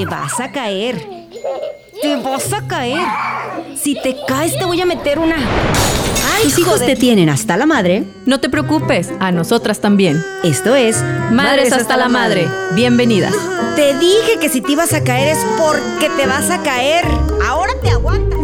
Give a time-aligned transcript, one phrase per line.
[0.00, 0.98] Te vas a caer.
[2.00, 3.06] Te vas a caer.
[3.76, 5.36] Si te caes, te voy a meter una.
[5.36, 8.04] Ay, Tus hijos te tienen hasta la madre.
[8.24, 10.24] No te preocupes, a nosotras también.
[10.42, 12.48] Esto es Madres hasta la madre.
[12.74, 13.34] Bienvenidas.
[13.76, 17.04] Te dije que si te ibas a caer es porque te vas a caer.
[17.46, 18.39] Ahora te aguantas.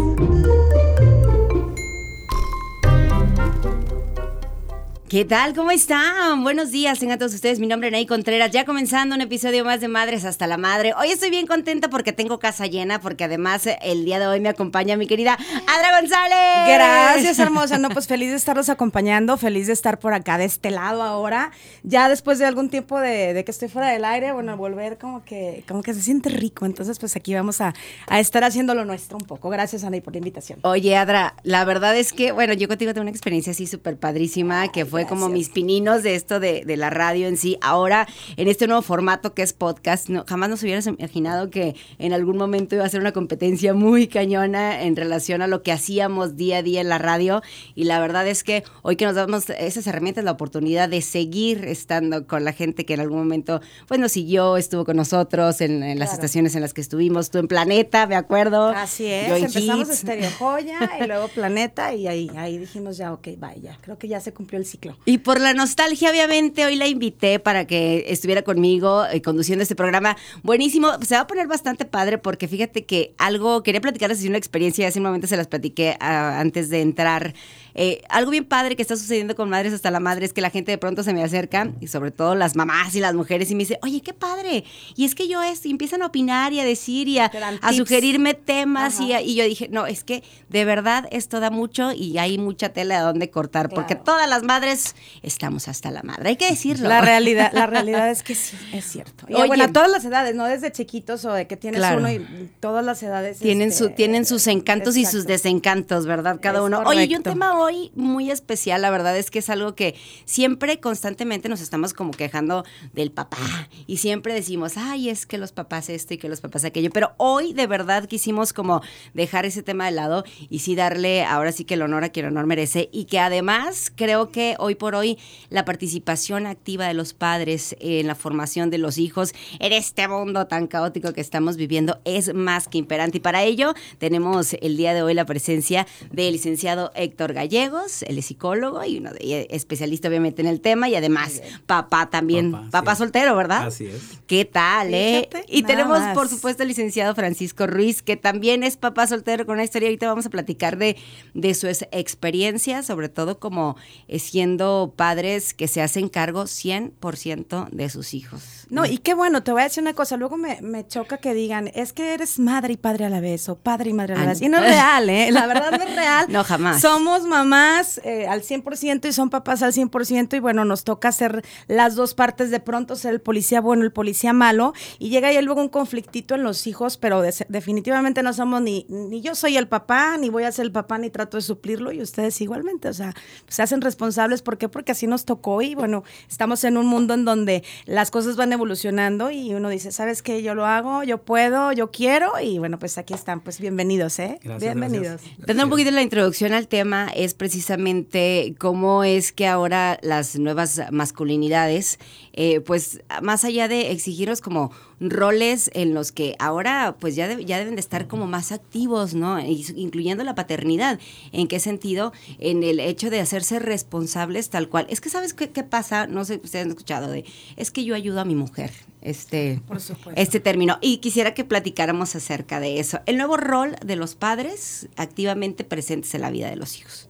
[5.08, 5.54] ¿Qué tal?
[5.54, 6.42] ¿Cómo están?
[6.42, 7.60] Buenos días, tengan todos ustedes.
[7.60, 8.50] Mi nombre es Ney Contreras.
[8.50, 10.94] Ya comenzando un episodio más de Madres hasta la Madre.
[10.98, 14.40] Hoy estoy bien contenta porque tengo casa llena, porque además eh, el día de hoy
[14.40, 16.74] me acompaña mi querida Adra González.
[16.74, 17.78] Gracias, hermosa.
[17.78, 21.52] No, pues feliz de estarlos acompañando, feliz de estar por acá de este lado ahora.
[21.84, 25.24] Ya después de algún tiempo de, de que estoy fuera del aire, bueno, volver como
[25.24, 26.66] que, como que se siente rico.
[26.66, 27.74] Entonces, pues aquí vamos a,
[28.08, 29.50] a estar haciendo lo nuestro un poco.
[29.50, 30.58] Gracias, Ana, por la invitación.
[30.62, 34.72] Oye, Adra, la verdad es que, bueno, yo contigo tengo una experiencia así súper padrísima,
[34.72, 37.58] que fue como mis pininos de esto de, de la radio en sí.
[37.60, 42.12] Ahora, en este nuevo formato que es podcast, no, jamás nos hubieras imaginado que en
[42.12, 46.36] algún momento iba a ser una competencia muy cañona en relación a lo que hacíamos
[46.36, 47.42] día a día en la radio.
[47.74, 51.64] Y la verdad es que hoy que nos damos esas herramientas, la oportunidad de seguir
[51.66, 55.82] estando con la gente que en algún momento, pues nos siguió, estuvo con nosotros en,
[55.82, 56.22] en las Claro.
[56.22, 58.68] estaciones en las que estuvimos, tú en Planeta, me acuerdo.
[58.68, 59.28] Así es.
[59.28, 59.90] yo en Empezamos Hits.
[59.98, 63.78] Estéreo Joya y luego Planeta y ahí, ahí dijimos ya, ok, vaya.
[63.82, 64.85] Creo que ya se cumplió el ciclo.
[65.04, 69.74] Y por la nostalgia, obviamente, hoy la invité para que estuviera conmigo eh, conduciendo este
[69.74, 70.16] programa.
[70.42, 74.88] Buenísimo, se va a poner bastante padre porque fíjate que algo, quería platicarles una experiencia,
[74.88, 77.34] hace un momento se las platiqué ah, antes de entrar.
[77.78, 80.48] Eh, algo bien padre que está sucediendo con Madres hasta la Madre es que la
[80.48, 83.54] gente de pronto se me acerca, y sobre todo las mamás y las mujeres, y
[83.54, 84.64] me dice, oye, qué padre.
[84.96, 87.72] Y es que yo es, y empiezan a opinar y a decir y a, a
[87.74, 91.92] sugerirme temas y, a- y yo dije, no, es que de verdad esto da mucho
[91.92, 96.30] y hay mucha tela de dónde cortar, porque todas las madres estamos hasta la madre,
[96.30, 96.88] hay que decirlo.
[96.88, 99.26] La realidad, la realidad es que sí, es cierto.
[99.28, 99.48] Y Oye.
[99.48, 101.98] bueno, a todas las edades, no desde chiquitos o de que tienes Claro.
[101.98, 102.24] uno y
[102.58, 103.38] todas las edades.
[103.38, 106.38] Tienen, este, su, tienen sus encantos y sus desencantos, ¿verdad?
[106.40, 106.78] Cada Es uno.
[106.86, 107.30] Oye, y un correcto.
[107.30, 111.92] tema hoy muy especial, la verdad es que es algo que siempre constantemente nos estamos
[111.92, 113.38] como quejando del papá
[113.86, 117.12] y siempre decimos, ay, es que los papás esto y que los papás aquello, pero
[117.16, 118.82] hoy de verdad quisimos como
[119.14, 122.26] dejar ese tema de lado y sí darle ahora sí que el honor a quien
[122.26, 125.18] honor merece y que además creo que hoy por hoy
[125.50, 130.46] la participación activa de los padres en la formación de los hijos en este mundo
[130.46, 134.94] tan caótico que estamos viviendo es más que imperante y para ello tenemos el día
[134.94, 139.32] de hoy la presencia del licenciado Héctor Gallegos, él es psicólogo y uno de- y
[139.54, 142.98] especialista obviamente en el tema y además papá también, Papá, papá, sí.
[142.98, 143.66] soltero, ¿verdad?
[143.68, 144.02] Así es.
[144.26, 145.28] ¿Qué tal, eh?
[145.30, 146.14] Fíjate, Y tenemos, más.
[146.14, 149.88] por supuesto, el licenciado Francisco Ruiz, que también es papá soltero con una historia.
[149.88, 150.96] Ahorita vamos a platicar de,
[151.34, 153.76] de su experiencia, sobre todo como
[154.08, 158.42] eh, siendo padres que se hacen cargo 100% de sus hijos.
[158.68, 161.34] No, y qué bueno, te voy a decir una cosa, luego me, me choca que
[161.34, 164.16] digan, es que eres madre y padre a la vez, o padre y madre a
[164.18, 164.42] la Ah, vez.
[164.42, 165.30] Y no es real, ¿eh?
[165.30, 166.26] La verdad no es real.
[166.36, 166.80] No, jamás.
[166.82, 171.44] Somos mamás eh, al 100% y son papás al 100% y bueno, nos toca hacer
[171.68, 175.40] las dos partes de pronto, ser el policía bueno, el policía malo, y llega ahí
[175.42, 179.56] luego un conflictito en los hijos, pero de- definitivamente no somos ni, ni yo soy
[179.56, 182.88] el papá, ni voy a ser el papá, ni trato de suplirlo, y ustedes igualmente,
[182.88, 183.14] o sea,
[183.48, 184.68] se hacen responsables, ¿por qué?
[184.68, 188.52] Porque así nos tocó y bueno, estamos en un mundo en donde las cosas van
[188.52, 190.42] evolucionando y uno dice, ¿sabes qué?
[190.42, 194.38] Yo lo hago, yo puedo, yo quiero, y bueno, pues aquí están, pues bienvenidos, ¿eh?
[194.42, 195.20] Gracias, bienvenidos.
[195.22, 195.46] gracias.
[195.46, 200.80] Dando un poquito la introducción al tema es precisamente cómo es que ahora las nuevas
[200.90, 201.98] masculinidades,
[202.32, 204.70] eh, pues más allá de exigirnos como
[205.00, 209.14] roles en los que ahora pues ya, de- ya deben de estar como más activos,
[209.14, 209.38] ¿no?
[209.40, 210.98] Incluyendo la paternidad.
[211.32, 212.12] ¿En qué sentido?
[212.38, 214.86] En el hecho de hacerse responsables tal cual.
[214.88, 217.24] Es que sabes qué, qué pasa, no sé si ustedes han escuchado de,
[217.56, 218.70] es que yo ayudo a mi mujer.
[219.02, 219.78] Este, Por
[220.16, 220.78] este término.
[220.80, 222.98] Y quisiera que platicáramos acerca de eso.
[223.06, 227.08] El nuevo rol de los padres activamente presentes en la vida de los hijos.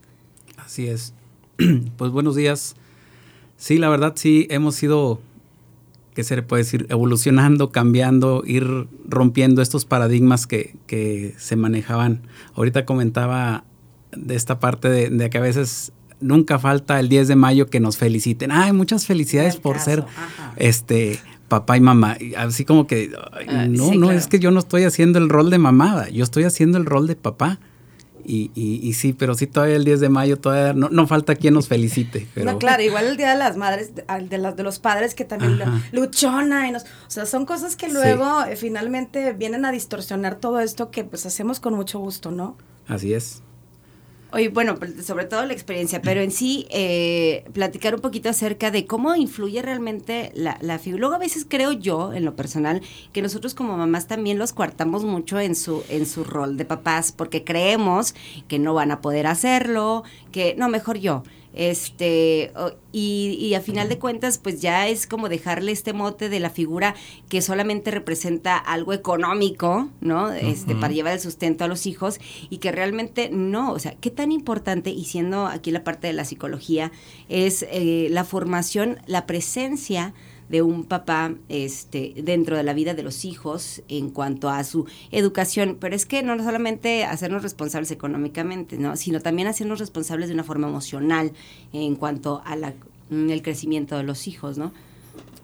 [0.66, 1.14] Así es.
[1.96, 2.74] Pues buenos días.
[3.56, 5.20] Sí, la verdad sí hemos ido,
[6.12, 6.86] ¿qué se le puede decir?
[6.90, 12.22] Evolucionando, cambiando, ir rompiendo estos paradigmas que, que se manejaban.
[12.54, 13.64] Ahorita comentaba
[14.14, 17.80] de esta parte de, de que a veces nunca falta el 10 de mayo que
[17.80, 18.50] nos feliciten.
[18.50, 20.52] Ay, muchas felicidades El por caso, ser ajá.
[20.56, 22.18] este papá y mamá.
[22.36, 23.12] Así como que,
[23.48, 24.18] ay, no, sí, no, claro.
[24.18, 27.06] es que yo no estoy haciendo el rol de mamá, yo estoy haciendo el rol
[27.06, 27.60] de papá.
[28.28, 31.36] Y, y, y sí, pero sí todavía el 10 de mayo, todavía no, no falta
[31.36, 32.26] quien nos felicite.
[32.34, 35.24] Pero, No, claro, igual el Día de las Madres, de, al de, los padres que
[35.24, 35.80] también Ajá.
[35.92, 37.92] luchona y nos, o sea, son cosas que Sí.
[37.92, 42.56] luego eh, finalmente vienen a distorsionar todo esto que pues hacemos con mucho gusto, ¿no?
[42.88, 43.42] Así es.
[44.36, 48.84] Oye, bueno, sobre todo la experiencia, pero en sí, eh, platicar un poquito acerca de
[48.84, 50.78] cómo influye realmente la, la.
[50.84, 52.82] Luego a veces creo yo, en lo personal,
[53.14, 57.12] que nosotros como mamás también los coartamos mucho en su, en su rol de papás,
[57.12, 58.14] porque creemos
[58.46, 61.22] que no van a poder hacerlo, que no, mejor yo.
[61.56, 62.52] Este,
[62.92, 66.50] y, y a final de cuentas, pues ya es como dejarle este mote de la
[66.50, 66.94] figura
[67.30, 70.32] que solamente representa algo económico, ¿no?
[70.32, 72.20] Este, para llevar el sustento a los hijos
[72.50, 76.12] y que realmente no, o sea, qué tan importante, y siendo aquí la parte de
[76.12, 76.92] la psicología,
[77.30, 80.12] es eh, la formación, la presencia
[80.48, 84.86] de un papá este dentro de la vida de los hijos en cuanto a su
[85.10, 88.96] educación, pero es que no solamente hacernos responsables económicamente, ¿no?
[88.96, 91.32] sino también hacernos responsables de una forma emocional
[91.72, 92.74] en cuanto a la
[93.10, 94.72] mm, crecimiento de los hijos, ¿no?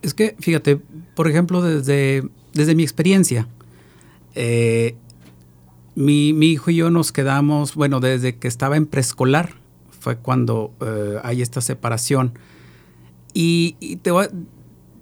[0.02, 0.80] Es que, fíjate,
[1.14, 3.46] por ejemplo, desde, desde mi experiencia,
[4.34, 4.96] eh,
[5.94, 9.54] mi, mi hijo y yo nos quedamos, bueno, desde que estaba en preescolar,
[10.00, 12.36] fue cuando eh, hay esta separación.
[13.32, 14.26] Y, y te voy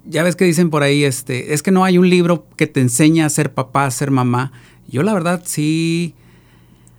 [0.05, 2.81] ya ves que dicen por ahí, este, es que no hay un libro que te
[2.81, 4.53] enseña a ser papá, a ser mamá.
[4.89, 6.15] Yo la verdad sí,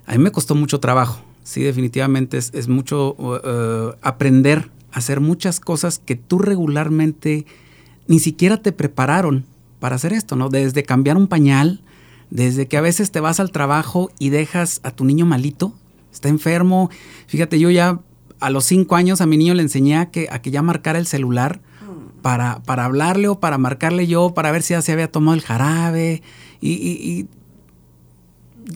[0.05, 1.21] a mí me costó mucho trabajo.
[1.43, 7.45] Sí, definitivamente es, mucho uh, aprender a hacer muchas cosas que tú regularmente
[8.07, 9.45] ni siquiera te prepararon
[9.79, 10.49] para hacer esto, ¿no?
[10.49, 11.81] Desde cambiar un pañal,
[12.29, 15.73] desde que a veces te vas al trabajo y dejas a tu niño malito,
[16.13, 16.89] está enfermo.
[17.27, 17.99] Fíjate, yo ya
[18.39, 21.07] a los cinco años a mi niño le enseñé que, a que ya marcara el
[21.07, 21.59] celular
[22.21, 25.41] para, para hablarle o para marcarle yo, para ver si ya se había tomado el
[25.41, 26.21] jarabe
[26.61, 27.27] y,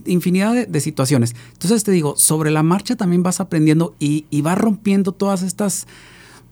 [0.06, 1.36] infinidad de, de situaciones.
[1.54, 5.88] Entonces te digo, sobre la marcha también vas aprendiendo y, y vas rompiendo todas estas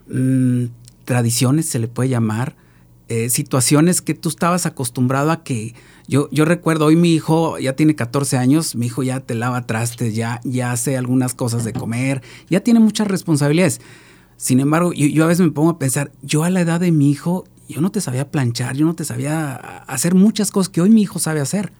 [0.08, 0.66] mm,
[1.06, 2.56] tradiciones, se le puede llamar,
[3.10, 5.76] eh, situaciones que tú estabas acostumbrado a que
[6.08, 9.68] yo, yo recuerdo hoy mi hijo ya tiene 14 años, mi hijo ya te lava
[9.68, 13.82] trastes, ya, ya hace algunas cosas de comer, ya tiene muchas responsabilidades.
[14.38, 16.92] Sin embargo, yo, yo a veces me pongo a pensar, yo a la edad de
[16.92, 20.82] mi hijo, yo no te sabía planchar, yo no te sabía hacer muchas cosas que
[20.82, 21.72] hoy mi hijo sabe hacer.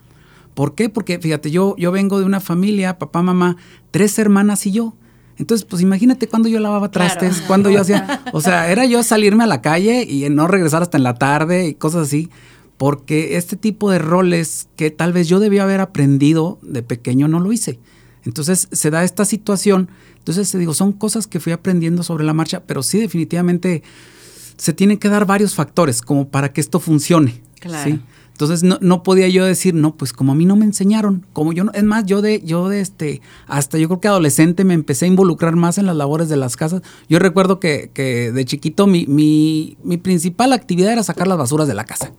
[0.54, 0.88] ¿Por qué?
[0.88, 3.56] Porque fíjate, yo, yo vengo de una familia, papá, mamá,
[3.90, 4.94] tres hermanas y yo.
[5.36, 9.42] Entonces, pues imagínate cuando yo lavaba trastes, cuando yo hacía, o sea, era yo salirme
[9.42, 12.30] a la calle y no regresar hasta en la tarde y cosas así,
[12.76, 17.40] porque este tipo de roles que tal vez yo debía haber aprendido de pequeño no
[17.40, 17.80] lo hice.
[18.24, 19.88] Entonces se da esta situación,
[20.18, 23.82] entonces te digo, son cosas que fui aprendiendo sobre la marcha, pero sí definitivamente
[24.56, 27.42] se tienen que dar varios factores como para que esto funcione.
[27.60, 27.90] Claro.
[27.90, 28.00] ¿sí?
[28.34, 31.52] Entonces no, no podía yo decir, no, pues como a mí no me enseñaron, como
[31.52, 34.74] yo no, es más, yo de, yo de este, hasta yo creo que adolescente me
[34.74, 36.82] empecé a involucrar más en las labores de las casas.
[37.08, 41.68] Yo recuerdo que, que de chiquito mi, mi, mi principal actividad era sacar las basuras
[41.68, 42.10] de la casa.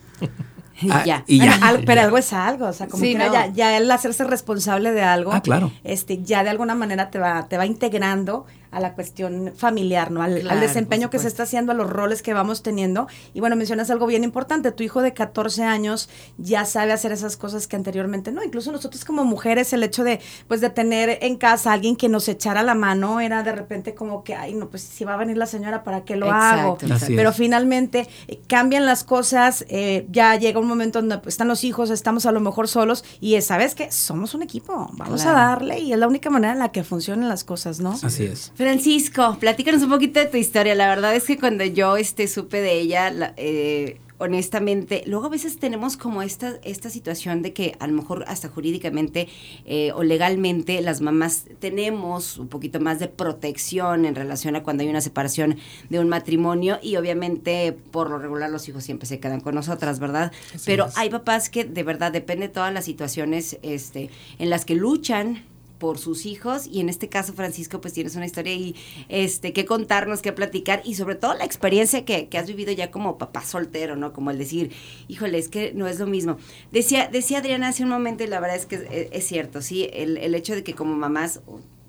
[0.91, 1.23] Ah, ya.
[1.27, 1.67] y Pero, ya.
[1.67, 3.33] al- pero algo es algo, o sea, como Sí, quiera, no.
[3.33, 5.71] ya, ya el hacerse responsable de algo, Ah, claro.
[5.83, 8.45] este, ya de alguna manera te va, te va integrando
[8.75, 10.21] a la cuestión familiar, ¿no?
[10.21, 13.07] Al, desempeño que se está haciendo, a los roles que vamos teniendo.
[13.33, 17.37] Y bueno, mencionas algo bien importante, tu hijo de 14 años ya sabe hacer esas
[17.37, 18.43] cosas que anteriormente no.
[18.43, 20.19] Incluso nosotros como mujeres, el hecho de,
[20.49, 23.95] pues, de tener en casa a alguien que nos echara la mano era de repente
[23.95, 26.77] como que, ay, no, pues si va a venir la señora, ¿para qué lo hago?
[26.81, 27.05] Exacto.
[27.15, 31.63] Pero finalmente eh, cambian las cosas, eh, ya llega un momento donde pues, están los
[31.63, 33.89] hijos, estamos a lo mejor solos y es, ¿sabes qué?
[33.89, 35.37] Somos un equipo, vamos Claro.
[35.37, 37.97] a darle y es la única manera en la que funcionan las cosas, ¿no?
[38.03, 38.51] Así es.
[38.69, 40.73] Francisco, platícanos un poquito de tu historia.
[40.73, 45.29] La verdad es que cuando yo este, supe de ella, la- eh, honestamente, luego a
[45.29, 49.27] veces tenemos como esta, esta situación de que a lo mejor hasta jurídicamente
[49.65, 54.81] eh, o legalmente las mamás tenemos un poquito más de protección en relación a cuando
[54.81, 55.57] hay una separación
[55.91, 59.99] de un matrimonio y obviamente por lo regular los hijos siempre se quedan con nosotras,
[59.99, 60.31] ¿verdad?
[60.65, 64.73] Pero hay papás que de verdad depende de todas las situaciones este, en las que
[64.73, 65.43] luchan
[65.77, 68.75] por sus hijos y en este caso Francisco pues tienes una historia y
[69.09, 72.91] este que contarnos que platicar y sobre todo la experiencia que, que has vivido ya
[72.91, 74.71] como papá soltero no como el decir
[75.07, 76.37] híjole es que no es lo mismo
[76.71, 79.89] decía decía Adriana hace un momento y la verdad es que es, es cierto sí
[79.93, 81.41] el, el hecho de que como mamás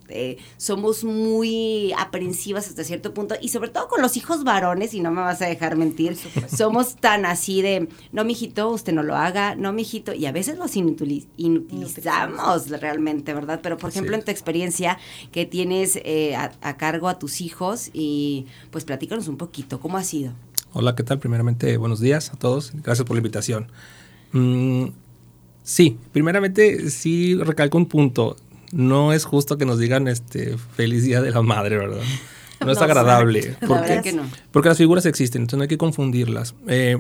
[0.09, 5.01] eh, somos muy aprensivas hasta cierto punto y sobre todo con los hijos varones y
[5.01, 6.17] no me vas a dejar mentir
[6.55, 10.59] somos tan así de no mijito usted no lo haga no mijito y a veces
[10.59, 14.99] los inutili- inutilizamos realmente verdad pero por ejemplo en tu experiencia
[15.33, 19.97] que tienes eh, a, a cargo a tus hijos y pues platícanos un poquito cómo
[19.99, 20.33] ha sido
[20.79, 21.19] Hola, ¿qué tal?
[21.19, 22.71] Primeramente, buenos días a todos.
[22.83, 23.69] Gracias por la invitación.
[24.33, 24.89] Mm,
[25.63, 28.37] sí, primeramente, sí recalco un punto.
[28.77, 32.03] No es justo que nos digan este feliz día de la madre, ¿verdad?
[32.61, 33.57] No es No, agradable.
[33.61, 34.23] la porque, verdad que no.
[34.51, 36.55] porque las figuras existen, entonces no hay que confundirlas.
[36.69, 36.99] Eh,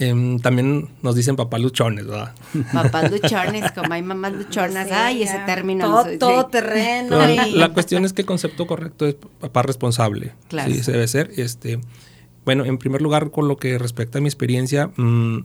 [0.00, 2.32] Em, también nos dicen papá luchones, ¿verdad?
[2.72, 4.86] Papás luchones, como hay mamás luchonas.
[4.86, 5.24] Sí, Ay, ya.
[5.24, 6.04] ese término.
[6.20, 6.48] Todo, sí.
[6.52, 7.18] terreno.
[7.18, 10.34] Pero y- la cuestión es que el concepto correcto es papá responsable.
[10.46, 10.72] Claro.
[10.72, 11.32] Sí, se debe ser.
[11.36, 11.80] Este,
[12.44, 15.38] bueno, en primer lugar, con lo que respecta a mi experiencia, mm,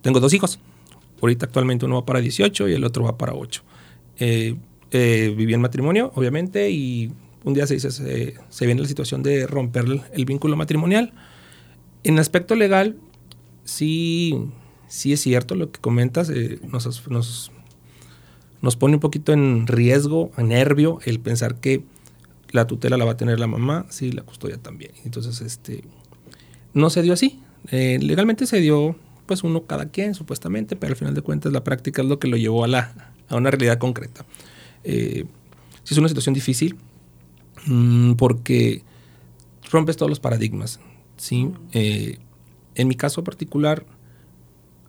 [0.00, 0.58] tengo dos hijos.
[1.20, 3.62] Ahorita actualmente uno va para 18 y el otro va para 8.
[4.18, 4.56] Eh,
[4.90, 7.12] eh, viví en matrimonio, obviamente, y
[7.44, 11.12] un día se, dice, se, viene la situación de romper el, el vínculo matrimonial.
[12.04, 12.96] En aspecto legal,
[13.64, 14.50] sí,
[14.92, 17.50] sí es cierto lo que comentas, eh, nos, nos,
[18.60, 21.82] nos pone un poquito en riesgo, en nervio, el pensar que
[22.50, 24.92] la tutela la va a tener la mamá, sí, la custodia también.
[25.04, 25.82] Entonces, este,
[26.74, 27.40] no se dio así.
[27.70, 31.64] Eh, legalmente se dio, pues, uno cada quien, supuestamente, pero al final de cuentas la
[31.64, 34.24] práctica es lo que lo llevó a, la, a una realidad concreta.
[34.84, 35.24] Eh,
[35.82, 36.76] sí es una situación difícil,
[37.66, 38.82] mm, porque
[39.70, 40.80] rompes todos los paradigmas,
[41.16, 41.50] ¿sí?
[41.72, 42.18] Eh,
[42.74, 43.84] en mi caso particular,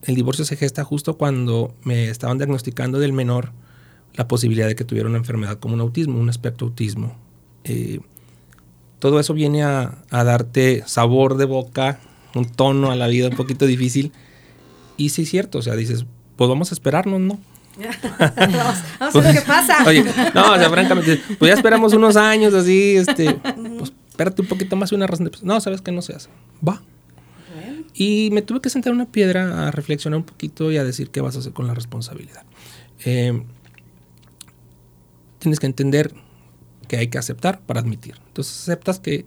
[0.04, 3.52] el divorcio se gesta justo cuando me estaban diagnosticando del menor
[4.14, 7.16] la posibilidad de que tuviera una enfermedad como un autismo, un aspecto autismo.
[7.64, 8.00] Eh,
[9.00, 12.00] todo eso viene a, a darte sabor de boca,
[12.36, 14.12] un tono a la vida un poquito difícil.
[14.98, 17.40] Y sí es cierto, o sea, dices, pues vamos a esperarnos, ¿no?
[17.78, 19.84] Vamos, vamos a ver qué pasa.
[19.86, 20.04] Oye,
[20.34, 24.76] no, o sea, francamente, pues ya esperamos unos años así, este, pues espérate un poquito
[24.76, 26.30] más y una razón de, pues, no, sabes que no se hace.
[26.68, 26.82] Va.
[27.96, 31.10] Y me tuve que sentar en una piedra a reflexionar un poquito y a decir
[31.10, 32.44] qué vas a hacer con la responsabilidad.
[33.06, 33.44] Eh,
[35.40, 36.14] tienes que entender
[36.88, 38.16] que hay que aceptar para admitir.
[38.28, 39.26] Entonces aceptas que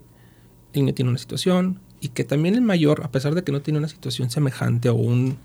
[0.73, 3.61] el niño tiene una situación y que también el mayor, a pesar de que no
[3.61, 5.37] tiene una situación semejante o un,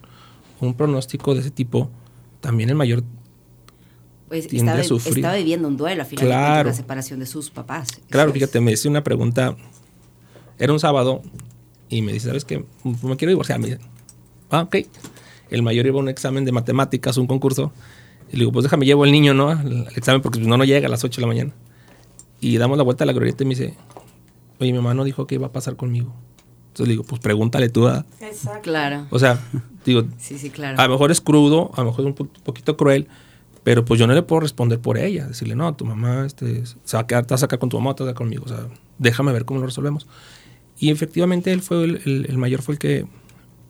[0.60, 1.90] un pronóstico de ese tipo,
[2.42, 3.02] también el mayor
[4.28, 5.16] Pues tiende estaba, a sufrir.
[5.18, 6.68] estaba viviendo un duelo, al final Claro.
[6.68, 7.88] la separación de sus papás.
[8.10, 9.56] Claro, fíjate, me hice una pregunta.
[10.58, 11.22] Era un sábado
[11.88, 12.64] y me dice, ¿sabes qué?
[12.84, 13.58] Me quiero divorciar.
[13.58, 13.80] Me dice,
[14.50, 14.76] ah, ok.
[15.50, 17.72] El mayor iba a un examen de matemáticas, un concurso.
[18.30, 19.48] Y le digo, pues déjame, llevo el niño, ¿no?
[19.50, 21.52] Al, al examen porque no, no llega a las 8 de la mañana.
[22.40, 23.74] Y damos la vuelta a la glorieta y me dice,
[24.58, 26.14] oye, mi mamá no dijo que iba a pasar conmigo.
[26.72, 27.86] Entonces le digo, pues pregúntale tú.
[27.86, 28.04] ¿ah?".
[28.20, 28.62] Exacto.
[28.62, 29.06] Claro.
[29.10, 29.38] O sea,
[29.84, 30.80] digo, Sí, sí, claro.
[30.80, 33.08] a lo mejor es crudo, a lo mejor es un po- poquito cruel,
[33.62, 35.26] pero pues yo no le puedo responder por ella.
[35.28, 37.78] Decirle, no, tu mamá este, se va a quedar, te vas a quedar con tu
[37.78, 38.44] mamá, te vas a quedar conmigo.
[38.46, 38.66] O sea,
[38.98, 40.06] déjame ver cómo lo resolvemos.
[40.78, 43.06] Y efectivamente él fue el, el- el mayor, fue el que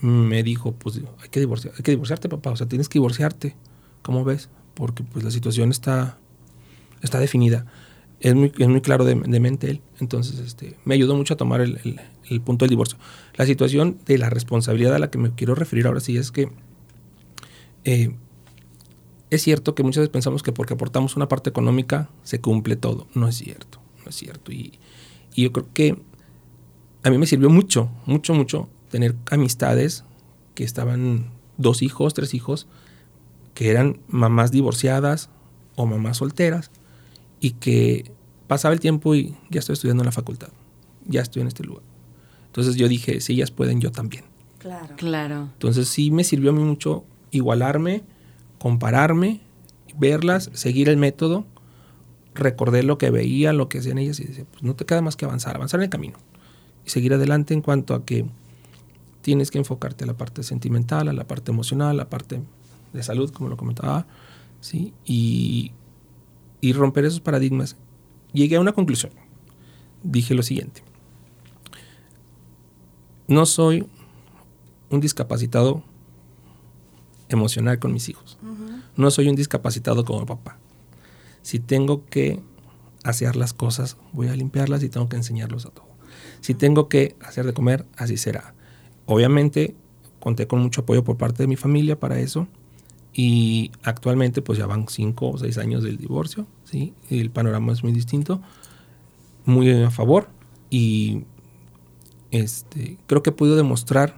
[0.00, 2.50] me dijo, pues hay que, divorciar, hay que divorciarte, papá.
[2.50, 3.54] O sea, tienes que divorciarte.
[4.02, 4.49] ¿Cómo ves?
[4.75, 6.18] Porque pues la situación está,
[7.02, 7.66] está definida.
[8.22, 9.80] Es muy, es muy claro de, mente él.
[10.00, 12.00] Entonces, este, me ayudó mucho a tomar el, el-
[12.30, 12.96] el punto del divorcio.
[13.34, 16.48] La situación de la responsabilidad a la que me quiero referir ahora sí es que
[17.84, 18.14] eh,
[19.30, 23.06] es cierto que muchas veces pensamos que porque aportamos una parte económica se cumple todo.
[23.14, 24.52] No es cierto, no es cierto.
[24.52, 24.78] Y,
[25.34, 25.96] y yo creo que
[27.02, 30.04] a mí me sirvió mucho, mucho, mucho tener amistades
[30.54, 32.66] que estaban dos hijos, tres hijos,
[33.54, 35.28] que eran mamás divorciadas
[35.76, 36.70] o mamás solteras
[37.42, 38.12] y que
[38.46, 40.49] pasaba el tiempo y ya estoy estudiando en la facultad,
[41.06, 41.82] ya estoy en este lugar.
[42.46, 44.25] Entonces yo dije, si ellas pueden, yo también.
[44.58, 44.94] Claro.
[44.96, 45.49] Claro.
[45.54, 48.04] Entonces sí me sirvió a mí mucho igualarme,
[48.61, 49.40] compararme,
[49.99, 51.44] verlas, seguir el método.
[52.32, 55.16] Recordé lo que veía, lo que hacían ellas y decía, pues no te queda más
[55.16, 56.18] que avanzar, avanzar en el camino.
[56.87, 58.25] Y seguir adelante en cuanto a que
[59.20, 62.40] tienes que enfocarte a la parte sentimental, a la parte emocional, a la parte
[62.92, 64.06] de salud, como lo comentaba,
[64.61, 64.94] ¿sí?
[65.04, 65.72] Y,
[66.62, 67.76] y romper esos paradigmas.
[68.33, 69.12] Llegué a una conclusión.
[70.02, 70.83] Dije lo siguiente.
[73.28, 73.87] No soy
[74.88, 75.83] un discapacitado
[77.28, 78.38] emocional con mis hijos.
[78.97, 80.57] No soy un discapacitado como papá.
[81.42, 82.40] Si tengo que
[83.02, 85.88] hacer las cosas, voy a limpiarlas y tengo que enseñarlos a todo.
[86.40, 88.54] Si tengo que hacer de comer, así será.
[89.07, 89.75] Obviamente
[90.21, 92.47] conté con mucho apoyo por parte de mi familia para eso
[93.14, 96.95] y actualmente pues ya van cinco o seis años del divorcio, ¿sí?
[97.11, 98.40] El panorama es muy distinto,
[99.45, 100.28] muy a favor
[100.71, 101.25] y
[102.31, 104.16] este, creo que he podido demostrar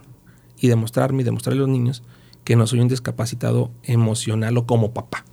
[0.57, 2.03] y demostrarme y demostrarle a los niños
[2.45, 5.25] que no soy un discapacitado emocional o como papá.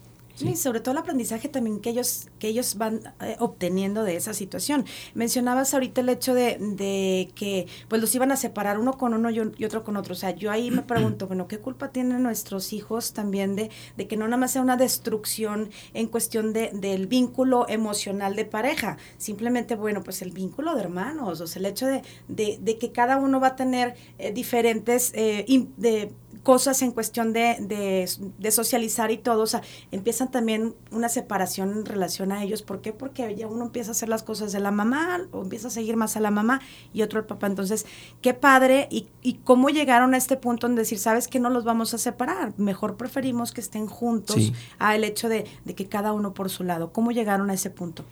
[0.42, 4.34] Sí, sobre todo el aprendizaje también que ellos, que ellos van eh, obteniendo de esa
[4.34, 4.84] situación.
[5.14, 9.30] Mencionabas ahorita el hecho de, de que pues los iban a separar uno con uno
[9.30, 10.14] y, y otro con otro.
[10.14, 14.08] O sea, yo ahí me pregunto, bueno, ¿qué culpa tienen nuestros hijos también de, de
[14.08, 18.96] que no nada más sea una destrucción en cuestión de, del vínculo emocional de pareja?
[19.18, 23.16] Simplemente, bueno, pues el vínculo de hermanos, o sea, el hecho de, de, que cada
[23.18, 25.44] uno va a tener eh, diferentes eh,
[25.76, 26.10] de
[26.42, 31.70] cosas en cuestión de, de, de socializar y todo, o sea, empiezan también una separación
[31.70, 32.62] en relación a ellos.
[32.62, 32.92] ¿Por qué?
[32.92, 35.96] Porque ya uno empieza a hacer las cosas de la mamá o empieza a seguir
[35.96, 36.60] más a la mamá
[36.92, 37.46] y otro al papá.
[37.46, 37.86] Entonces,
[38.20, 41.64] qué padre y, y cómo llegaron a este punto en decir, sabes que no los
[41.64, 44.52] vamos a separar, mejor preferimos que estén juntos Sí.
[44.78, 46.92] a el hecho de, de que cada uno por su lado.
[46.92, 48.04] ¿Cómo llegaron a ese punto?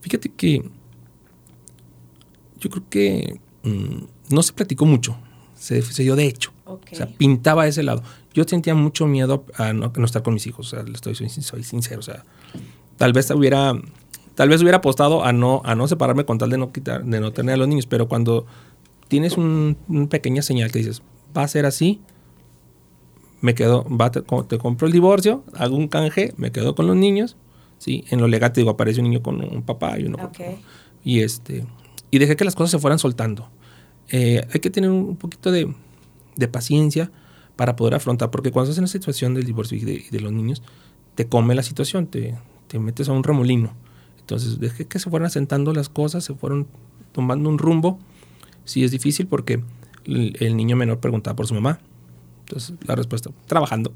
[0.00, 0.62] Fíjate que
[2.58, 4.04] yo creo que mm,
[4.34, 5.16] no se platicó mucho,
[5.54, 6.52] se, se dio de hecho.
[6.66, 6.86] Ok.
[6.92, 8.02] O sea, pintaba ese lado.
[8.32, 11.14] Yo sentía mucho miedo a no, a no estar con mis hijos, o sea, estoy,
[11.14, 12.24] soy, soy sincero, o sea,
[12.96, 13.72] tal vez hubiera,
[14.34, 17.20] tal vez hubiera apostado a no, a no separarme con tal de no quitar, de
[17.20, 18.46] no tener a los niños, pero cuando
[19.08, 21.02] tienes un- una pequeña señal que dices,
[21.36, 22.00] va a ser así,
[23.40, 26.96] me quedo, va, te, te compro el divorcio, hago un canje, me quedo con los
[26.96, 27.36] niños,
[27.78, 28.04] ¿sí?
[28.10, 30.40] En lo legal te digo, aparece un niño con un papá y uno con Ok.
[31.04, 31.66] y este
[32.10, 33.48] y dejé que las cosas se fueran soltando.
[34.08, 35.74] Eh, hay que tener un poquito de,
[36.36, 37.10] de paciencia
[37.56, 40.32] para poder afrontar, porque cuando estás en la situación del divorcio y de, de los
[40.32, 40.62] niños,
[41.14, 42.34] te come la situación, te,
[42.66, 43.72] te metes a un remolino.
[44.20, 46.66] Entonces dejé que se fueran asentando las cosas, se fueron
[47.12, 47.98] tomando un rumbo.
[48.64, 49.62] Sí es difícil porque
[50.06, 51.78] el, el niño menor preguntaba por su mamá.
[52.40, 53.92] Entonces la respuesta, trabajando.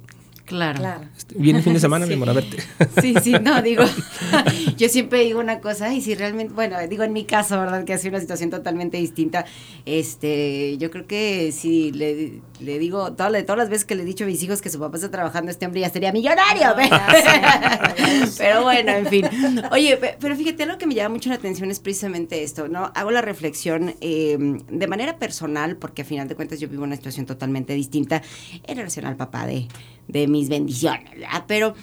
[0.49, 0.79] Claro.
[0.79, 1.01] Claro.
[1.17, 2.11] Este, viene el fin de semana, Sí.
[2.11, 2.57] mi amor, a verte.
[3.03, 3.85] Sí, sí, no, digo,
[4.77, 7.85] yo siempre digo una cosa, y si realmente, bueno, digo en mi caso, ¿verdad?
[7.85, 9.45] Que ha sido una situación totalmente distinta,
[9.87, 14.03] este, yo creo que si le, le digo, toda, la- todas las veces que le
[14.03, 16.75] he dicho a mis hijos que su papá está trabajando, este hombre ya sería millonario,
[18.39, 19.27] pero bueno, en fin.
[19.71, 22.91] Oye, pe- pero fíjate, algo que me llama mucho la atención es precisamente esto, ¿no?
[22.95, 24.37] Hago la reflexión eh,
[24.71, 28.23] de manera personal, porque a final de cuentas yo vivo una situación totalmente distinta
[28.67, 29.69] en relación al papá de,
[30.09, 31.11] de mis bendiciones.
[31.47, 31.75] Pero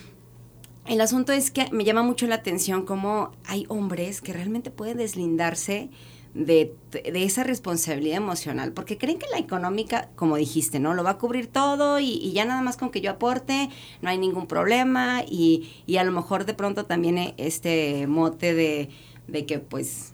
[0.87, 4.97] el asunto es que me llama mucho la atención cómo hay hombres que realmente pueden
[4.97, 5.89] deslindarse
[6.33, 10.93] de, de esa responsabilidad emocional, porque creen que la económica, como dijiste, ¿no?
[10.93, 13.69] Lo va a cubrir todo y, y ya nada más con que yo aporte,
[14.01, 18.53] no hay ningún problema y, y a lo mejor de pronto también eh, este mote
[18.53, 18.89] de,
[19.27, 20.13] de que pues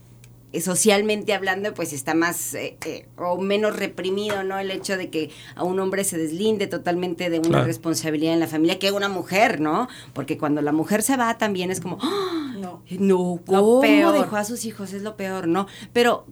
[0.59, 4.59] socialmente hablando, pues está más eh, eh, o menos reprimido, ¿no?
[4.59, 7.65] El hecho de que a un hombre se deslinde totalmente de una Claro.
[7.65, 9.87] responsabilidad en la familia que una mujer, ¿no?
[10.13, 12.53] Porque cuando la mujer se va también es como, ¡Ah!
[12.57, 12.83] No.
[12.99, 14.13] no, Lo ¿cómo peor.
[14.13, 14.91] dejó a sus hijos?
[14.93, 15.67] Es lo peor, ¿no?
[15.93, 16.25] Pero,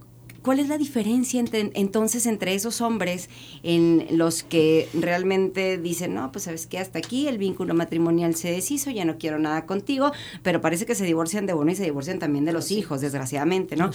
[0.49, 3.29] ¿cuál es la diferencia entre, entonces entre esos hombres
[3.61, 8.51] en los que realmente dicen, no, pues sabes que hasta aquí el vínculo matrimonial se
[8.51, 11.83] deshizo, ya no quiero nada contigo, pero parece que se divorcian de uno y se
[11.83, 13.91] divorcian también de los hijos, desgraciadamente, ¿no?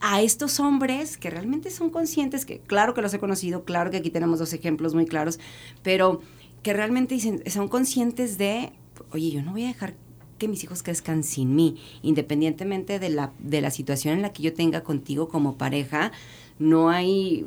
[0.00, 3.96] A estos hombres que realmente son conscientes, que claro que los he conocido, claro que
[3.96, 5.40] aquí tenemos dos ejemplos muy claros,
[5.82, 6.20] pero
[6.62, 8.74] que realmente dicen, son conscientes de,
[9.12, 9.94] oye, yo no voy a dejar
[10.38, 14.42] que mis hijos crezcan sin mí, independientemente de la, de la situación en la que
[14.42, 16.12] yo tenga contigo como pareja,
[16.58, 17.46] no hay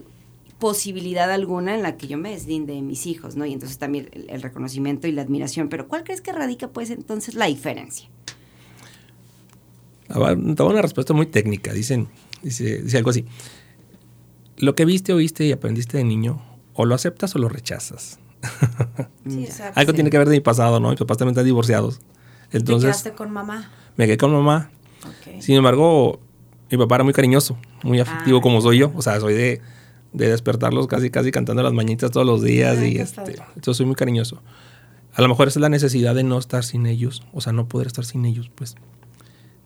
[0.60, 3.46] posibilidad alguna en la que yo me deslinde de mis hijos, ¿no?
[3.46, 5.70] Y entonces también el, el reconocimiento y la admiración.
[5.70, 8.10] Pero ¿cuál crees que radica pues entonces la diferencia?
[10.10, 11.72] Ah, Te voy a una respuesta muy técnica.
[11.72, 12.08] Dicen,
[12.42, 13.26] dice, dice algo así.
[14.58, 16.42] Lo que viste, oíste y aprendiste de niño,
[16.74, 18.20] o lo aceptas o lo rechazas.
[19.28, 19.80] Sí, exacto.
[19.80, 20.90] Algo tiene que ver de mi pasado, ¿no?
[20.90, 22.02] Mis papás también están divorciados.
[22.50, 23.70] Te Entonces, quedaste con mamá.
[23.98, 24.70] me quedé con mamá.
[25.40, 26.20] Sin embargo,
[26.72, 28.42] mi papá era muy cariñoso, muy afectivo Ah.
[28.42, 28.92] como soy yo.
[28.96, 29.62] O sea, soy de,
[30.14, 32.78] de despertarlos casi, casi cantando las mañitas todos los días.
[32.80, 34.42] Ay, y este, yo soy muy cariñoso.
[35.14, 37.24] A lo mejor esa es la necesidad de no estar sin ellos.
[37.34, 38.76] O sea, no poder estar sin ellos, pues.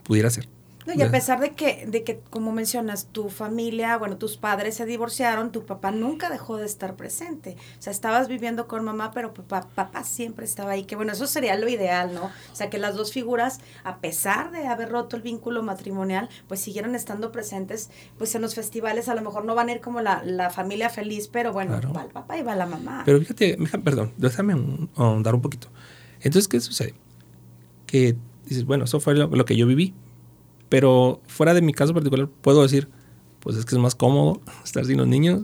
[0.03, 0.47] Pudiera ser.
[0.85, 4.75] No, y a pesar de que, de que, como mencionas, tu familia, bueno, tus padres
[4.75, 7.55] se divorciaron, tu papá nunca dejó de estar presente.
[7.79, 10.83] O sea, estabas viviendo con mamá, pero papá, papá siempre estaba ahí.
[10.83, 12.25] Que bueno, eso sería lo ideal, ¿no?
[12.25, 16.59] O sea, que las dos figuras, a pesar de haber roto el vínculo matrimonial, pues
[16.59, 20.01] siguieron estando presentes, pues en los festivales a lo mejor no van a ir como
[20.01, 21.93] la, la familia feliz, pero bueno, Claro.
[21.93, 23.03] va el papá y va la mamá.
[23.05, 24.53] Pero fíjate, mija, perdón, déjame
[24.95, 25.69] ahondar un poquito.
[26.21, 26.93] Entonces, ¿qué sucede?
[27.85, 28.15] Que
[28.45, 29.93] dices, bueno, eso fue lo, lo que yo viví.
[30.73, 32.89] Pero fuera de mi caso particular, puedo decir,
[33.41, 35.43] pues es que es más cómodo estar sin los niños.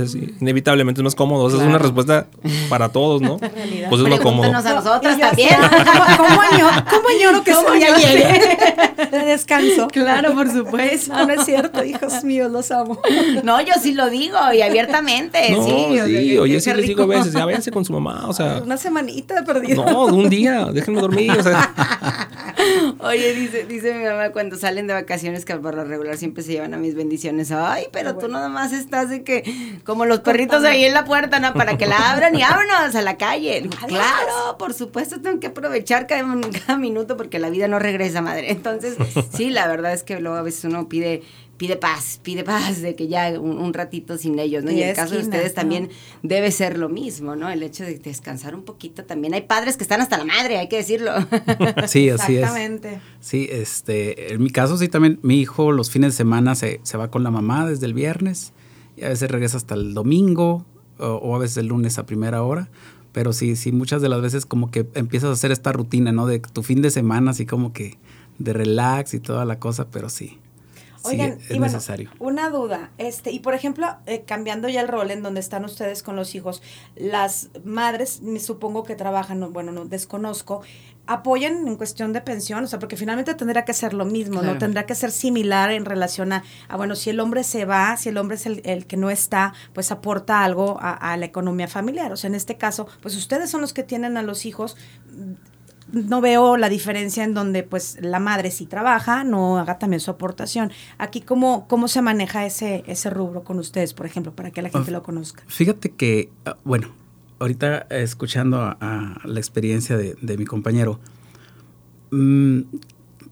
[0.00, 1.48] Así, inevitablemente es más cómodo.
[1.48, 2.28] Esa es una respuesta
[2.68, 3.38] para todos, ¿no?
[3.90, 4.56] Pues es lo cómodo.
[4.56, 4.62] A
[5.00, 5.56] también.
[6.16, 9.88] ¿Cómo añoro, cómo añoro que ese día llegue de descanso?
[9.88, 11.12] Claro, por supuesto.
[11.12, 13.00] No, no es cierto, hijos míos, los amo.
[13.42, 15.50] No, yo sí lo digo y abiertamente.
[15.50, 15.70] No, sí,
[16.04, 18.76] sí, oye, sí les digo a veces, ya váyanse con su mamá, o sea, Una
[18.76, 19.84] semanita perdida.
[19.84, 22.30] no, de un día, déjenme dormir, o sea,
[22.98, 26.52] Oye, dice, dice mi mamá cuando salen de vacaciones que por lo regular siempre se
[26.52, 27.50] llevan a mis bendiciones.
[27.52, 31.40] Ay, pero tú nada más estás de que como los perritos ahí en la puerta,
[31.40, 31.52] ¿no?
[31.54, 33.68] Para que la abran y vámonos a la calle.
[33.86, 36.24] Claro, por supuesto, tengo que aprovechar cada,
[36.66, 38.50] cada minuto porque la vida no regresa, madre.
[38.50, 38.96] Entonces,
[39.34, 41.22] sí, la verdad es que luego a veces uno pide
[41.62, 44.72] pide paz, pide paz de que ya un, un ratito sin ellos, ¿no?
[44.72, 45.54] Y, Y en el es caso de ustedes ¿no?
[45.54, 45.90] también
[46.24, 47.48] debe ser lo mismo, ¿no?
[47.48, 49.32] El hecho de descansar un poquito también.
[49.32, 51.12] Hay padres que están hasta la madre, hay que decirlo.
[51.86, 52.40] Sí, así es.
[52.40, 53.00] Exactamente.
[53.20, 56.98] Sí, este, en mi caso sí también, mi hijo los fines de semana se, se
[56.98, 58.52] va con la mamá desde el viernes
[58.96, 60.66] y a veces regresa hasta el domingo
[60.98, 62.70] o, o a veces el lunes a primera hora.
[63.12, 66.26] Pero sí, sí, muchas de las veces como que empiezas a hacer esta rutina, ¿no?
[66.26, 67.98] De tu fin de semana, así como que
[68.40, 70.40] de relax y toda la cosa, pero sí.
[71.04, 72.10] Oigan, sí, y es bueno, necesario.
[72.18, 76.02] una duda, este, y por ejemplo, eh, cambiando ya el rol en donde están ustedes
[76.02, 76.62] con los hijos,
[76.96, 80.62] las madres, me supongo que trabajan, no, bueno, no desconozco,
[81.06, 84.54] apoyan en cuestión de pensión, o sea, porque finalmente tendrá que ser lo mismo, Claro.
[84.54, 84.58] ¿no?
[84.58, 88.08] Tendrá que ser similar en relación a, a, bueno, si el hombre se va, si
[88.10, 91.66] el hombre es el, el que no está, pues aporta algo a, a la economía
[91.66, 92.12] familiar.
[92.12, 94.76] O sea, en este caso, pues ustedes son los que tienen a los hijos,
[95.92, 100.10] no veo la diferencia en donde pues la madre si trabaja, no haga también su
[100.10, 100.72] aportación.
[100.98, 104.70] Aquí cómo, cómo se maneja ese, ese rubro con ustedes, por ejemplo, para que la
[104.70, 105.44] gente lo conozca.
[105.46, 106.88] Fíjate que, ah, bueno,
[107.38, 110.98] ahorita escuchando a, a la experiencia de, de mi compañero,
[112.10, 112.60] mm,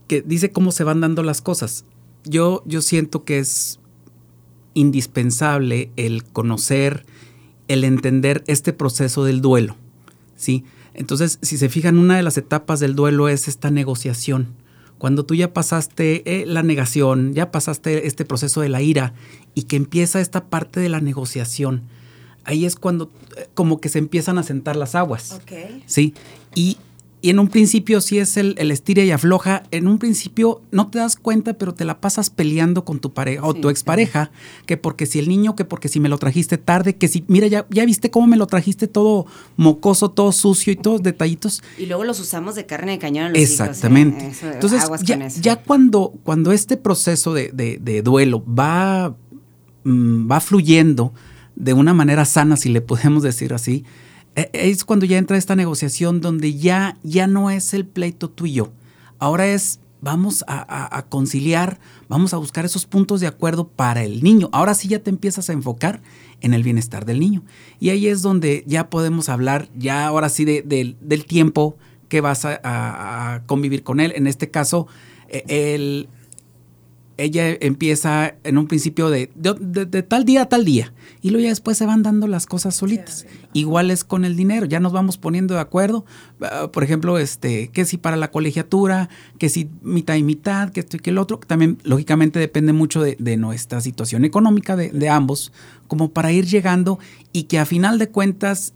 [0.06, 1.84] que dice cómo se van dando las cosas.
[2.24, 3.80] Yo, yo siento que es
[4.74, 7.06] indispensable el conocer,
[7.68, 9.76] el entender este proceso del duelo,
[10.36, 10.64] ¿sí?
[10.94, 14.48] Entonces, si se fijan, una de las etapas del duelo es esta negociación.
[14.98, 19.14] Cuando tú ya pasaste eh, la negación, ya pasaste este proceso de la ira
[19.54, 21.84] y que empieza esta parte de la negociación,
[22.44, 25.32] ahí es cuando eh, como que se empiezan a sentar las aguas.
[25.32, 25.52] Ok.
[25.86, 26.14] Sí,
[26.54, 26.76] y,
[27.22, 29.64] y en un principio sí es el, el estira y afloja.
[29.70, 33.44] En un principio no te das cuenta, pero te la pasas peleando con tu pareja
[33.46, 34.30] o Sí, tu expareja,
[34.66, 37.46] que porque si el niño, que porque si me lo trajiste tarde, que si, mira,
[37.46, 41.62] ya, ya viste cómo me lo trajiste todo mocoso, todo sucio y todos detallitos.
[41.78, 43.64] y luego los usamos de carne de cañón los hijos, ¿eh?
[43.64, 44.26] Exactamente.
[44.28, 45.40] Eso, Entonces, aguas ya, con eso.
[45.42, 49.14] ya cuando, cuando este proceso de, de- de duelo va,
[49.84, 51.12] mm, va fluyendo
[51.56, 53.84] de una manera sana, si le podemos decir así,
[54.34, 58.54] es cuando ya entra esta negociación donde ya, ya no es el pleito tú y
[58.54, 58.72] yo.
[59.18, 64.48] Ahora es, vamos a, conciliar, vamos a buscar esos puntos de acuerdo para el niño.
[64.52, 66.00] Ahora sí ya te empiezas a enfocar
[66.40, 67.42] en el bienestar del niño.
[67.80, 71.76] Y ahí es donde ya podemos hablar, ya ahora sí, de- del- tiempo
[72.08, 74.12] que vas a convivir con él.
[74.16, 74.86] En este caso,
[75.28, 76.08] eh, el,
[77.22, 81.30] ella empieza en un principio de, de- de- de tal día a tal día y
[81.30, 83.26] luego ya después se van dando las cosas solitas.
[83.52, 86.04] Igual es con el dinero, ya nos vamos poniendo de acuerdo.
[86.40, 90.80] Ah, por ejemplo, este, que si para la colegiatura, que si mitad y mitad, que
[90.80, 95.08] esto y que el otro, también lógicamente depende mucho de, de nuestra situación económica de,
[95.08, 95.52] ambos,
[95.88, 96.98] como para ir llegando
[97.32, 98.72] y que a final de cuentas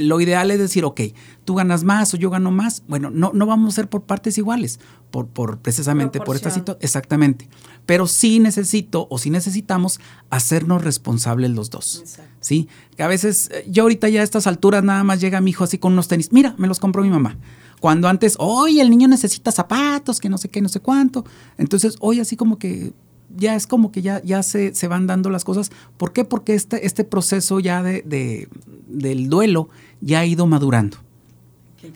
[0.00, 1.00] lo ideal es decir, ok,
[1.44, 2.82] tú ganas más o yo gano más.
[2.88, 4.80] Bueno, no, no vamos a ser por partes iguales,
[5.10, 6.78] por, por precisamente por esta situación.
[6.82, 7.48] Exactamente.
[7.86, 12.00] Pero sí necesito o sí necesitamos hacernos responsables los dos.
[12.00, 12.30] Exacto.
[12.40, 15.50] Sí, que a veces eh, yo ahorita ya a estas alturas nada más llega mi
[15.50, 16.32] hijo así con unos tenis.
[16.32, 17.36] Mira, me los compró mi mamá.
[17.80, 21.24] Cuando antes, oye, el niño necesita zapatos, que no sé qué, no sé cuánto.
[21.56, 22.92] Entonces, hoy así como que
[23.36, 25.70] ya es como que ya, ya se, se van dando las cosas.
[25.96, 26.24] ¿Por qué?
[26.24, 28.48] Porque este, este proceso ya de, de-
[28.90, 29.68] del duelo
[30.00, 30.98] ya ha ido madurando.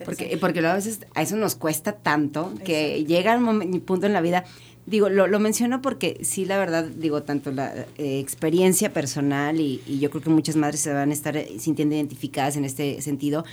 [0.04, 4.14] Porque, porque luego a veces a eso nos cuesta tanto que llega un punto en
[4.14, 4.44] la vida.
[4.87, 9.80] Digo, lo, lo menciono porque sí, la verdad, digo, tanto la eh, experiencia personal y,
[9.87, 13.00] y yo creo que muchas madres se van a estar eh, sintiendo identificadas en este
[13.00, 13.44] sentido.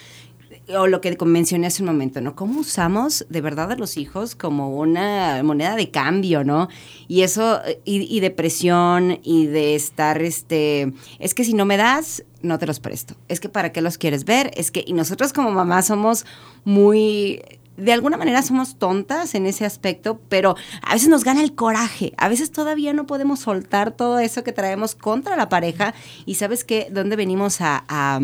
[0.77, 2.35] O lo que mencioné hace un momento, ¿no?
[2.35, 6.69] ¿Cómo usamos de verdad a los hijos como una moneda de cambio, ¿no?
[7.07, 11.77] Y eso, y, y de presión y de estar, este, es que si no me
[11.77, 13.15] das, no te los presto.
[13.27, 16.25] Es que para qué los quieres ver, es que, y nosotros como mamás somos
[16.63, 17.41] muy,
[17.77, 22.13] de alguna manera somos tontas en ese aspecto, pero a veces nos gana el coraje,
[22.17, 25.93] a veces todavía no podemos soltar todo eso que traemos contra la pareja
[26.25, 28.19] y sabes qué, dónde venimos a, a,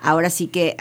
[0.00, 0.76] ahora sí que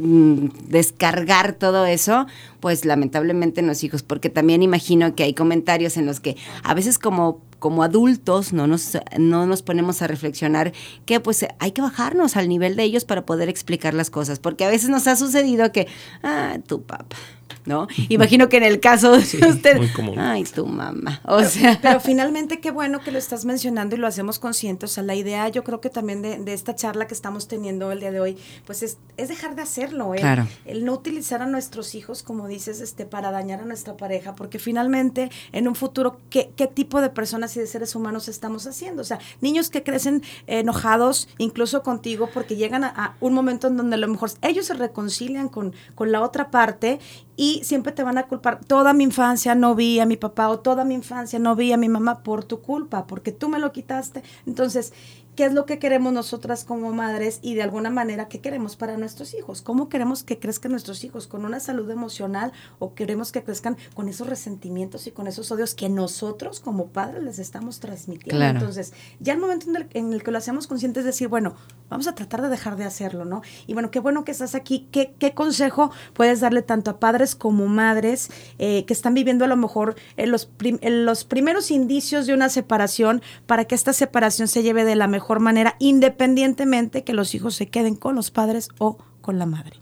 [0.00, 2.26] descargar todo eso,
[2.60, 6.74] pues lamentablemente en los hijos, porque también imagino que hay comentarios en los que a
[6.74, 10.72] veces como como adultos no nos, no nos ponemos a reflexionar
[11.06, 14.64] que pues hay que bajarnos al nivel de ellos para poder explicar las cosas, porque
[14.64, 15.88] a veces nos ha sucedido que,
[16.22, 17.16] ah, tu papá,
[17.64, 17.86] ¿no?
[18.08, 19.18] Imagino que en el caso de
[19.48, 20.18] usted, muy común.
[20.18, 24.06] ay, tu mamá, o sea, Pero finalmente qué bueno que lo estás mencionando y lo
[24.06, 24.86] hacemos consciente.
[24.86, 27.90] O sea, la idea yo creo que también de, de esta charla que estamos teniendo
[27.92, 30.14] el día de hoy, pues es, es dejar de hacerlo.
[30.14, 30.46] El, Claro.
[30.66, 34.58] el no utilizar a nuestros hijos, como dices, este, para dañar a nuestra pareja, porque
[34.58, 39.02] finalmente en un futuro, ¿qué, qué tipo de personas y de seres humanos estamos haciendo.
[39.02, 43.76] O sea, niños que crecen enojados incluso contigo porque llegan a, a un momento en
[43.76, 46.98] donde a lo mejor ellos se reconcilian con, con la otra parte
[47.36, 48.60] y siempre te van a culpar.
[48.64, 51.76] Toda mi infancia no vi a mi papá o toda mi infancia no vi a
[51.76, 54.22] mi mamá por tu culpa, porque tú me lo quitaste.
[54.44, 54.92] Entonces,
[55.38, 58.96] qué es lo que queremos nosotras como madres y de alguna manera qué queremos para
[58.96, 59.62] nuestros hijos.
[59.62, 61.28] ¿Cómo queremos que crezcan nuestros hijos?
[61.28, 65.76] ¿Con una salud emocional o queremos que crezcan con esos resentimientos y con esos odios
[65.76, 68.36] que nosotros como padres les estamos transmitiendo?
[68.36, 68.58] Claro.
[68.58, 71.54] Entonces, ya el momento en el, en el que lo hacemos consciente es decir, bueno,
[71.88, 73.42] vamos a tratar de dejar de hacerlo, ¿no?
[73.68, 74.88] Y bueno, qué bueno que estás aquí.
[74.90, 79.48] ¿Qué, qué consejo puedes darle tanto a padres como madres eh, que están viviendo a
[79.48, 83.92] lo mejor en los, prim- en los primeros indicios de una separación para que esta
[83.92, 88.30] separación se lleve de la mejor manera, independientemente que los hijos se queden con los
[88.30, 89.76] padres o con la madre?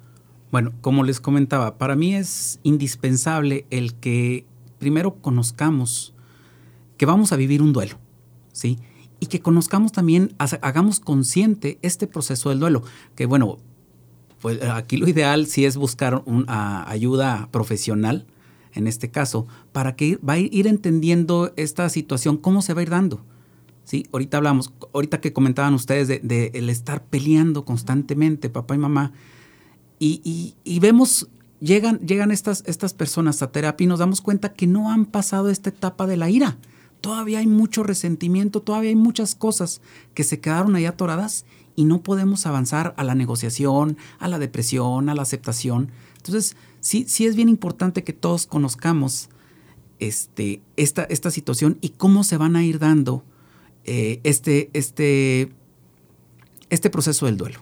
[0.53, 4.47] Bueno, como les comentaba, para mí es indispensable el que
[4.79, 6.13] primero conozcamos
[6.97, 7.97] que vamos a vivir un duelo,
[8.53, 8.79] ¿sí?
[9.21, 12.83] Y que conozcamos también, hagamos consciente este proceso del duelo,
[13.15, 13.59] que bueno,
[14.41, 18.27] pues aquí lo ideal sí es buscar un- a- ayuda profesional,
[18.75, 22.83] en este caso, para que va a ir entendiendo esta situación, cómo se va a
[22.83, 23.25] ir dando.
[23.87, 29.13] Sí, ahorita hablamos, ahorita que comentaban ustedes de, el estar peleando constantemente, papá y mamá,
[30.01, 31.29] y, y- y vemos,
[31.61, 35.51] llegan, llegan estas, estas personas a terapia y nos damos cuenta que no han pasado
[35.51, 36.59] esta etapa de la ira.
[37.01, 39.81] Todavía hay mucho resentimiento, todavía hay muchas cosas
[40.15, 41.45] que se quedaron ahí atoradas
[41.77, 45.91] y no podemos avanzar a la negociación, a la depresión, a la aceptación.
[46.17, 49.29] Entonces, sí, sí es bien importante que todos conozcamos
[50.01, 53.23] este, esta, esta situación y cómo se van a ir dando
[53.87, 55.51] eh, este, este,
[56.71, 57.61] este proceso del duelo.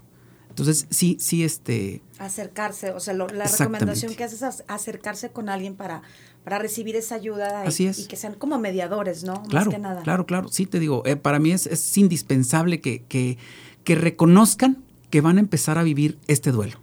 [0.48, 5.48] Entonces, sí, sí, este, Acercarse, o sea, lo- la recomendación que haces es acercarse con
[5.48, 6.02] alguien para,
[6.44, 7.98] para recibir esa ayuda y, Así es.
[7.98, 9.42] y que sean como mediadores, ¿no?
[9.44, 10.02] Claro, Más que nada.
[10.02, 10.48] claro, claro.
[10.48, 13.36] Sí, te digo, eh, para mí es, es indispensable que, que,
[13.82, 16.78] que reconozcan que van a empezar a vivir este duelo.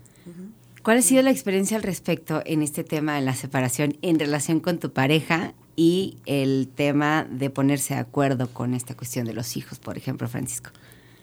[0.84, 4.60] ¿Cuál ha sido la experiencia al respecto en este tema de la separación en relación
[4.60, 9.58] con tu pareja y el tema de ponerse de acuerdo con esta cuestión de los
[9.58, 10.72] hijos, por ejemplo, Francisco?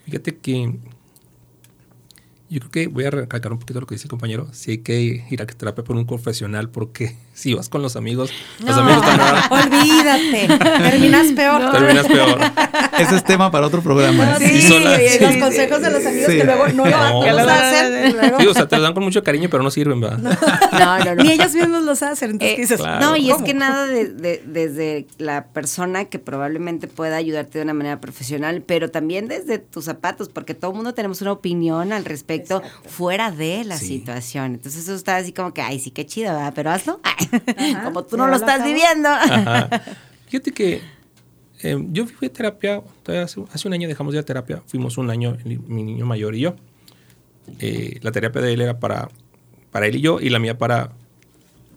[0.05, 0.79] Fíjate que
[2.51, 4.49] yo creo que voy a recalcar un poquito lo que dice el compañero.
[4.53, 8.31] Sí hay que ir a terapia por un profesional porque si vas con los amigos,
[8.65, 11.73] los amigos están Olvídate, terminas peor.
[11.73, 12.39] terminas peor.
[12.99, 14.37] Ese es tema para otro programa.
[14.39, 14.45] Sí,
[14.83, 16.39] las- y los sí, consejos de los amigos Sí.
[16.39, 17.21] que luego no, lo- No.
[17.23, 18.11] Que hacen.
[18.11, 20.19] y luego- Sí, o sea, te lo dan con mucho cariño, pero no sirven, ¿verdad?
[20.19, 21.23] No, no, no.
[21.23, 22.31] Ni ellos mismos los hacen.
[22.33, 22.81] Entonces, Eh, ¿qué dices?
[22.81, 23.01] claro.
[23.07, 27.65] No, y es que nada de, de- desde la persona que probablemente pueda ayudarte de
[27.65, 31.93] una manera profesional, pero también desde tus zapatos, porque todo el mundo tenemos una opinión
[31.93, 32.89] al respecto Exacto.
[32.89, 33.87] fuera de la Sí.
[33.87, 34.55] situación.
[34.55, 36.53] Entonces eso está así como que, ay, sí, qué chido, ¿verdad?
[36.55, 37.01] Pero hazlo.
[37.57, 39.09] Ajá, como tú no lo estás viviendo.
[39.09, 39.69] Ajá.
[40.29, 40.81] Fíjate que
[41.63, 42.83] eh, yo fui a terapia,
[43.23, 46.07] hace, hace un año dejamos de ir a terapia, fuimos un año, el- mi niño
[46.07, 46.55] mayor y yo.
[47.61, 49.09] Eh, la terapia de él era para,
[49.71, 50.93] para él y yo, y la mía para,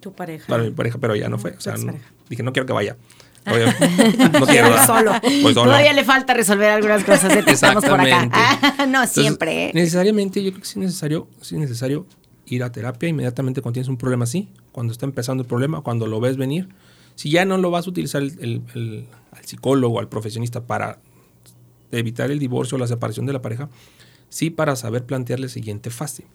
[0.02, 0.46] Tu pareja.
[0.48, 1.52] para mi pareja, pero ya no fue.
[1.52, 1.96] O sea, no-
[2.30, 2.98] dije, no quiero que vaya.
[4.40, 5.12] No solo.
[5.22, 5.66] Voy solo.
[5.72, 7.34] Todavía le falta resolver algunas cosas.
[7.36, 8.24] de que Estamos por acá.
[8.24, 8.38] Exactamente.
[8.82, 9.66] Ah, no, siempre.
[9.68, 9.72] ¿eh?
[9.74, 12.06] Necesariamente, yo creo que sí es necesario, sí es necesario
[12.46, 16.06] ir a terapia inmediatamente cuando tienes un problema así, cuando está empezando el problema, cuando
[16.08, 16.70] lo ves venir.
[17.16, 21.00] Si ya no lo vas a utilizar el, el- el- al psicólogo, al profesionista para
[21.92, 23.70] evitar el divorcio o la separación de la pareja,
[24.30, 26.26] sí para saber plantearle el siguiente fase.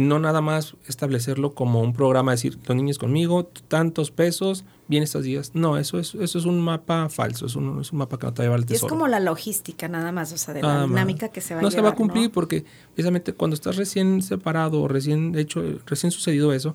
[0.00, 5.24] No nada más establecerlo como un programa, decir, los niños conmigo, tantos pesos, bien estos
[5.24, 5.52] días.
[5.54, 8.32] No, eso es, eso es un mapa falso, es un, es un mapa que no
[8.32, 8.88] te va a llevar al Y es tesoro.
[8.90, 11.70] como la logística nada más, o sea, de la dinámica que se va a no
[11.70, 12.32] se va a llevar, cumplir ¿no?
[12.32, 16.74] porque precisamente cuando estás recién separado o recién hecho recién sucedido eso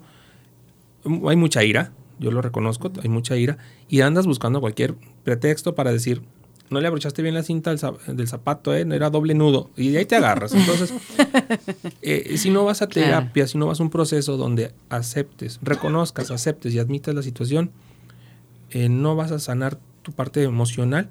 [1.27, 3.57] hay mucha ira yo lo reconozco hay mucha ira
[3.89, 6.21] y andas buscando cualquier pretexto para decir
[6.69, 9.89] no le abrochaste bien la cinta del, za- del zapato eh era doble nudo y
[9.89, 10.93] de ahí te agarras entonces
[12.01, 13.08] eh, si no vas a Claro.
[13.08, 17.71] terapia si no vas a un proceso donde aceptes reconozcas aceptes y admitas la situación
[18.71, 21.10] eh, no vas a sanar tu parte emocional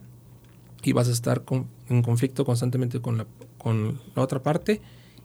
[0.83, 3.27] y vas a estar con- en conflicto constantemente con la,
[3.59, 4.81] con la otra parte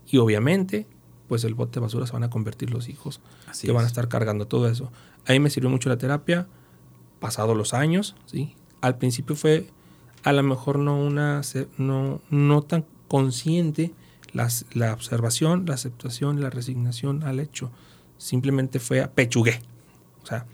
[0.10, 0.88] y obviamente
[1.28, 3.86] pues el bote de basura se van a convertir los hijos Así que van a
[3.86, 3.92] es.
[3.92, 4.92] estar cargando todo eso.
[5.28, 6.48] A mí me sirvió mucho la terapia,
[7.20, 8.56] pasado los años, ¿sí?
[8.82, 9.68] Al principio fue
[10.24, 11.42] a lo mejor no una
[11.78, 13.92] no, no tan consciente
[14.34, 17.72] las- la observación, la aceptación, la resignación al hecho.
[18.18, 19.62] Simplemente fue a pechugué.
[20.24, 20.46] O sea,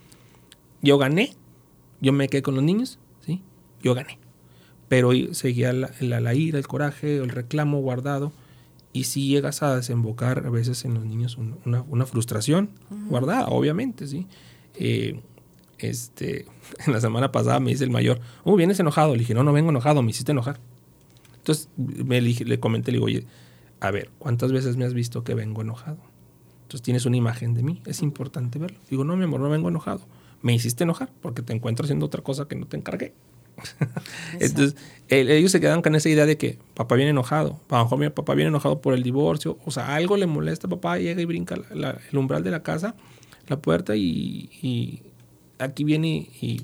[0.81, 1.33] yo gané,
[2.01, 3.41] yo me quedé con los niños, ¿sí?
[3.81, 4.19] Yo gané.
[4.87, 8.31] Pero seguía la, la- la ira, el coraje, el reclamo guardado.
[8.93, 12.69] Y si llegas a desembocar a veces en los niños un- una, una frustración
[13.09, 14.27] guardada, obviamente, ¿sí?
[14.75, 15.19] Eh,
[15.79, 16.45] este,
[16.85, 19.13] en la semana pasada me dice el mayor, oh, vienes enojado.
[19.13, 20.59] Le dije, no, no vengo enojado, me hiciste enojar.
[21.37, 23.25] Entonces me le, le comenté, le digo, oye,
[23.79, 25.99] a ver, ¿cuántas veces me has visto que vengo enojado?
[26.63, 28.79] Entonces tienes una imagen de mí, es importante verlo.
[28.89, 30.01] Digo, no, mi amor, no vengo enojado.
[30.41, 33.13] Me hiciste enojar porque te encuentro haciendo otra cosa que no te encargué.
[34.39, 34.75] Entonces,
[35.07, 37.59] ellos se quedan con esa idea de que papá viene enojado.
[37.69, 39.59] A lo mejor mi papá viene enojado por el divorcio.
[39.65, 40.67] O sea, algo le molesta.
[40.67, 42.95] Papá llega y brinca el umbral de la casa,
[43.47, 45.01] la puerta y,
[45.59, 46.61] aquí viene y,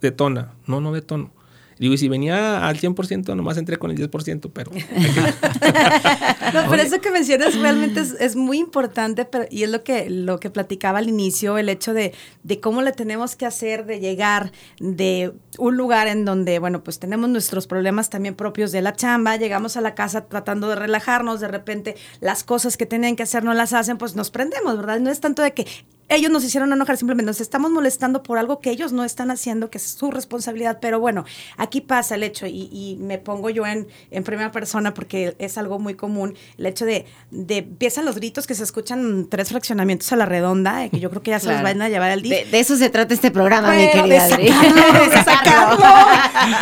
[0.00, 0.54] detona.
[0.66, 1.30] No, no detona.
[1.78, 4.70] Digo, y si venía al 100%, nomás entré con el 10%, pero...
[6.54, 10.38] no, pero eso que mencionas realmente es, muy importante, pero, y es lo que, lo
[10.38, 14.52] que platicaba al inicio, el hecho de, de cómo le tenemos que hacer de llegar
[14.78, 19.36] de un lugar en donde, bueno, pues tenemos nuestros problemas también propios de la chamba,
[19.36, 23.42] llegamos a la casa tratando de relajarnos, de repente las cosas que tenían que hacer
[23.42, 25.00] no las hacen, pues nos prendemos, ¿verdad?
[25.00, 25.66] No es tanto de que
[26.08, 29.70] ellos nos hicieron enojar, simplemente nos estamos molestando por algo que ellos no están haciendo,
[29.70, 30.78] que es su responsabilidad.
[30.80, 31.24] Pero bueno,
[31.56, 35.78] aquí pasa el hecho, y, me pongo yo en, en, primera persona porque es algo
[35.78, 40.16] muy común, el hecho de, de empiezan los gritos que se escuchan tres fraccionamientos a
[40.16, 42.44] la redonda, que yo creo que ya se los van a llevar al día.
[42.44, 44.48] De, eso se trata este programa, mi querida Adri.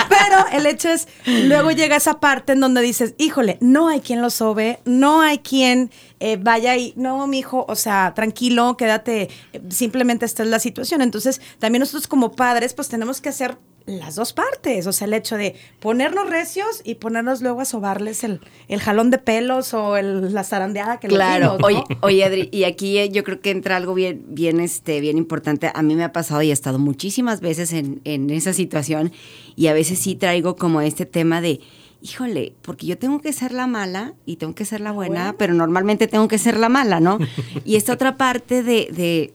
[0.09, 4.23] Pero el hecho es, luego llega esa parte en donde dices, híjole, no hay quien
[4.23, 9.23] lo sobe, no hay quien eh, vaya y, no, mi hijo, o sea, tranquilo, quédate,
[9.23, 9.29] eh,
[9.69, 11.03] simplemente esta es la situación.
[11.03, 15.15] Entonces, también nosotros como padres, pues tenemos que hacer las dos partes, o sea, el
[15.15, 19.97] hecho de ponernos recios y ponernos luego a sobarles el, el jalón de pelos o
[19.97, 21.59] el, la zarandeada que claro.
[21.59, 24.61] le dimos, oye, oye, Adri, y aquí eh, yo creo que entra algo bien, bien,
[24.61, 25.71] este, bien importante.
[25.75, 29.13] A mí me ha pasado y he estado muchísimas veces en, en esa situación
[29.57, 31.61] y a veces sí traigo como este tema de
[32.03, 35.55] híjole, porque yo tengo que ser la mala y tengo que ser la buena, pero
[35.55, 37.19] normalmente tengo que ser la mala, ¿no?
[37.65, 39.33] y esta otra parte de, de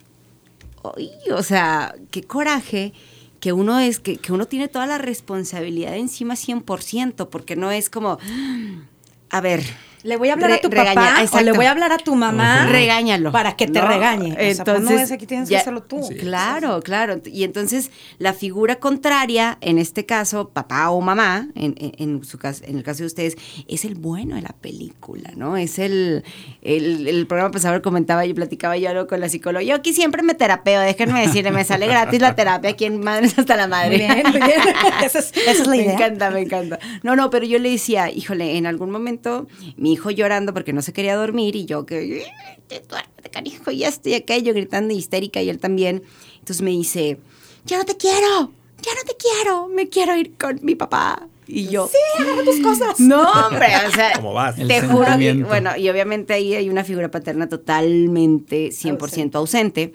[1.34, 2.94] o sea, qué coraje
[3.40, 7.90] que uno es, que, que, uno tiene toda la responsabilidad encima 100%, porque no es
[7.90, 8.18] como,
[9.30, 9.64] a ver,
[10.08, 12.66] le voy a hablar a tu papá o le voy a hablar a tu mamá.
[12.68, 13.34] Regáñalo.
[13.34, 14.36] Para que te regañe.
[14.38, 16.00] Entonces, pues no es aquí tienes que hacerlo tú.
[16.18, 17.22] claro, claro.
[17.26, 22.64] Y entonces la figura contraria, en este caso, papá o mamá, en, en, su caso,
[22.66, 25.58] en el caso de ustedes, es el bueno de la película, ¿no?
[25.58, 26.24] Es el,
[26.62, 29.64] el, el programa pasado comentaba yo, platicaba yo algo con la psicóloga.
[29.64, 33.38] Yo aquí siempre me terapeo, déjenme decirle, me sale gratis la terapia aquí en Madres
[33.38, 33.98] hasta la Madre.
[33.98, 34.62] Bien, bien.
[35.04, 35.88] esa, es, esa es la idea.
[35.88, 36.80] Me encanta, me encanta.
[37.04, 40.82] No, no, pero yo le decía, híjole, en algún momento mi hijo llorando porque no
[40.82, 42.26] se quería dormir y yo que,
[42.70, 46.04] duérmete, canijo, y esto y aquello, gritando histérica y él también.
[46.40, 47.20] Entonces me dice,
[47.66, 51.28] ya no te quiero, ya no te quiero, me quiero ir con mi papá.
[51.50, 53.00] Y yo, sí, hago tus cosas.
[53.00, 54.56] No, hombre, o sea, ¿Cómo vas?
[54.56, 59.94] te juro que, bueno, y obviamente ahí hay una figura paterna totalmente 100% ausente.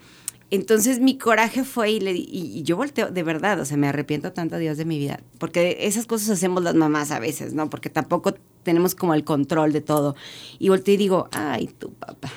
[0.53, 4.59] Entonces mi coraje fue y, le, yo volteo, de verdad, o sea, me arrepiento tanto,
[4.59, 7.71] Dios, de mi vida, porque esas cosas hacemos las mamás a veces, ¿no?
[7.71, 10.15] Porque tampoco tenemos como el control de todo.
[10.59, 12.31] Y volteo y digo, ay, tu papá,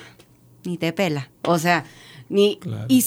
[0.64, 1.30] ni te pela.
[1.42, 1.84] O sea,
[2.28, 2.58] ni,
[2.88, 3.04] y,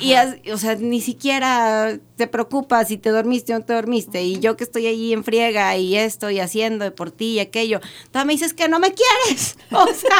[0.00, 4.22] y, o sea, ni siquiera te preocupas si te dormiste o no te dormiste.
[4.22, 7.80] Y yo que estoy allí en friega y estoy haciendo por ti y aquello,
[8.12, 9.56] tú me dices que no me quieres.
[9.74, 10.16] O sea,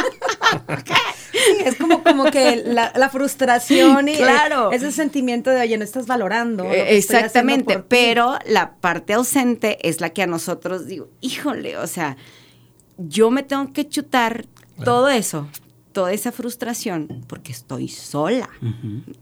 [1.64, 4.72] es como, como que la, frustración y claro.
[4.72, 6.64] ese sentimiento de, oye, no estás valorando.
[6.64, 12.16] Exactamente, pero la parte ausente es la que a nosotros digo, híjole, o sea,
[12.98, 14.46] yo me tengo que chutar
[14.82, 15.48] todo eso
[15.94, 18.50] toda esa frustración porque estoy sola,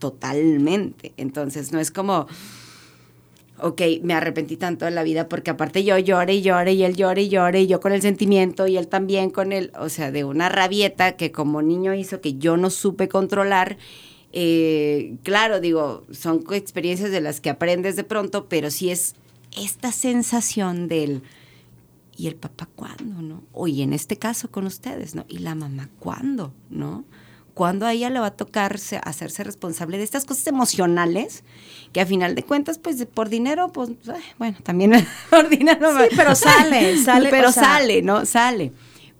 [0.00, 1.12] totalmente.
[1.16, 2.26] Entonces, no es como,
[3.60, 6.96] ok, me arrepentí tanto de la vida porque aparte yo lloré y lloré y él
[6.96, 10.10] llore y llore y yo con el sentimiento y él también con el, o sea,
[10.10, 13.76] de una rabieta que como niño hizo que yo no supe controlar.
[14.32, 19.14] Eh, claro, digo, son experiencias de las que aprendes de pronto, pero sí es
[19.56, 21.22] esta sensación del
[22.16, 23.42] ¿y el papá cuándo, no?
[23.52, 25.24] O y en este caso con ustedes, ¿no?
[25.28, 27.04] ¿Y la mamá cuándo, no?
[27.54, 31.44] ¿Cuándo a ella le va a tocarse hacerse responsable de estas cosas emocionales
[31.92, 33.90] que a final de cuentas, pues por dinero, pues,
[34.38, 34.92] bueno, también
[35.30, 35.92] por dinero.
[35.98, 37.28] Sí, pero sale, sale.
[37.30, 38.24] Pero sale, ¿no?
[38.24, 38.72] Sale.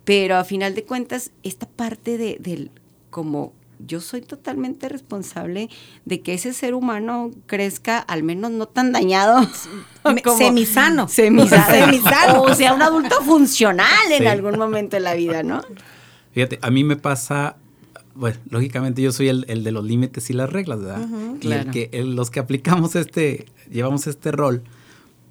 [0.03, 2.71] Pero a final de cuentas, esta parte de, del
[3.11, 3.53] como
[3.85, 5.69] yo soy totalmente responsable
[6.05, 9.47] de que ese ser humano crezca al menos no tan dañado.
[10.23, 11.07] Como, semisano.
[11.09, 12.41] Semisano.
[12.43, 15.61] O sea, un adulto funcional en algún momento de la vida, ¿no?
[16.33, 17.57] Fíjate, a mí me pasa,
[18.15, 21.07] bueno, lógicamente yo soy el, de los límites y las reglas, ¿verdad?
[21.41, 24.63] y el que, los que aplicamos este, llevamos este rol,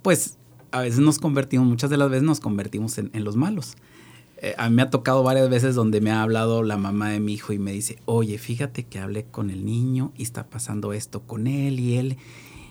[0.02, 0.36] pues
[0.70, 3.76] a veces nos convertimos, muchas de las veces nos convertimos en, en los malos.
[4.44, 7.20] Eh, a mí me ha tocado varias veces donde me ha hablado la mamá de
[7.20, 10.92] mi hijo y me dice, oye, fíjate que hablé con el niño y está pasando
[10.92, 12.16] esto con él y él.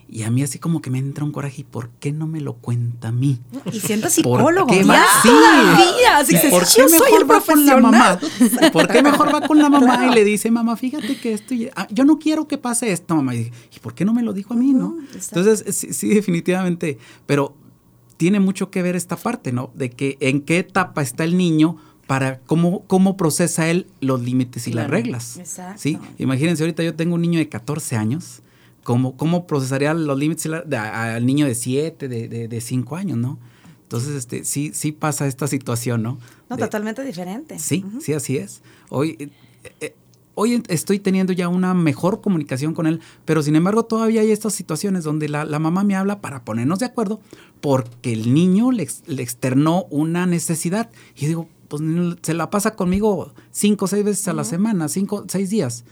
[0.10, 2.42] Y a mí así como que me entra un coraje, ¿y por qué no me
[2.42, 3.40] lo cuenta a mí?
[3.72, 4.68] Y siendo psicólogo.
[4.68, 5.30] ¿Por qué sí.
[5.30, 8.20] todavía, así que ¿Por qué mejor va con la mamá?
[8.74, 11.70] ¿Por qué mejor va con la mamá y le dice, mamá, fíjate que esto, y-
[11.78, 13.34] ah, yo no quiero que pase esto, mamá?
[13.36, 14.98] Y ¿y por qué no me lo dijo a mí, no?
[15.14, 17.56] Entonces, sí, sí, definitivamente, pero
[18.22, 19.72] tiene mucho que ver esta parte, ¿no?
[19.74, 24.68] De que en qué etapa está el niño para cómo, cómo procesa él los límites
[24.68, 25.38] y las reglas.
[25.40, 25.82] Exacto.
[25.82, 25.98] ¿sí?
[26.20, 28.44] Imagínense, ahorita yo tengo un niño de 14 años,
[28.84, 33.40] ¿cómo, cómo procesaría los límites al niño de 7, de, de, de 5 años, ¿no?
[33.82, 36.20] Entonces, este, sí, sí pasa esta situación, ¿no?
[36.48, 37.58] No, De- totalmente diferente.
[37.58, 38.62] Sí, sí, así es.
[38.90, 39.30] Hoy, eh,
[39.82, 39.96] eh,
[40.42, 44.54] hoy estoy teniendo ya una mejor comunicación con él, pero sin embargo todavía hay estas
[44.54, 47.20] situaciones donde la, la mamá me habla para ponernos de acuerdo
[47.62, 50.90] porque el niño le, le externó una necesidad.
[51.16, 51.84] Y yo digo, pues
[52.24, 55.86] se la pasa conmigo cinco o seis veces a la semana, cinco, seis días.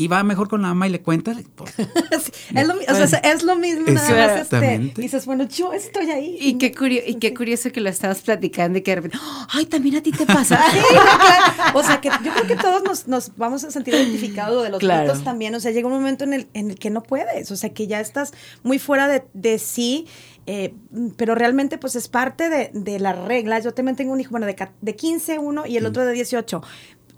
[0.00, 1.34] Y va mejor con la mamá y le cuenta.
[1.56, 1.74] pues,
[2.54, 6.08] Es lo, mi- o sea, es lo mismo, nada más este, dices, bueno, yo estoy
[6.10, 6.38] ahí.
[6.40, 9.18] Y qué, curio- y qué curioso que lo estabas platicando y que de repente,
[9.50, 10.62] ay, también a ti te pasa.
[10.72, 11.78] Sí, no, claro.
[11.78, 14.78] O sea, que yo creo que todos nos, nos vamos a sentir identificados de los
[14.78, 15.00] Claro.
[15.02, 15.52] adultos también.
[15.56, 17.50] O sea, llega un momento en el, en el que no puedes.
[17.50, 18.32] O sea, que ya estás
[18.62, 20.06] muy fuera de, de sí.
[20.46, 20.74] eh,
[21.16, 23.64] pero realmente, pues es parte de, de las reglas.
[23.64, 26.62] Yo también tengo un hijo, bueno, de, de 15, uno, y el otro de 18.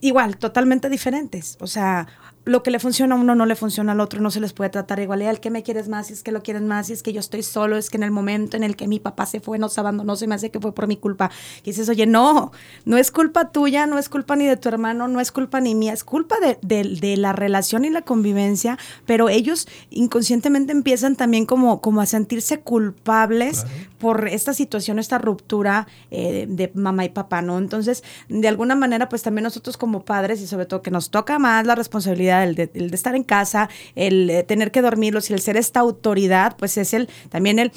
[0.01, 1.59] Igual, totalmente diferentes.
[1.61, 2.09] O sea,
[2.51, 4.71] lo que le funciona a uno no le funciona al otro, no se les puede
[4.71, 5.23] tratar igual.
[5.23, 7.45] Y al que me quieres más, es que lo quieres más, es que yo estoy
[7.45, 10.17] solo, es que en el momento en el que mi papá se fue, nos abandonó,
[10.17, 11.31] se me hace que fue por mi culpa.
[11.63, 12.51] Y dices, oye, no,
[12.85, 15.77] no es culpa tuya, no es culpa ni de tu hermano, no es culpa ni
[15.77, 21.15] mía, es culpa de, de- de la relación y la convivencia, pero ellos inconscientemente empiezan
[21.15, 23.65] también como, como a sentirse culpables
[23.99, 27.59] por esta situación, esta ruptura eh, de mamá y papá, ¿no?
[27.59, 31.39] Entonces, de alguna manera, pues también nosotros como padres y sobre todo que nos toca
[31.39, 35.31] más la responsabilidad el de, el de estar en casa, el eh, tener que dormirlos
[35.31, 37.73] y el ser esta autoridad, pues es el también el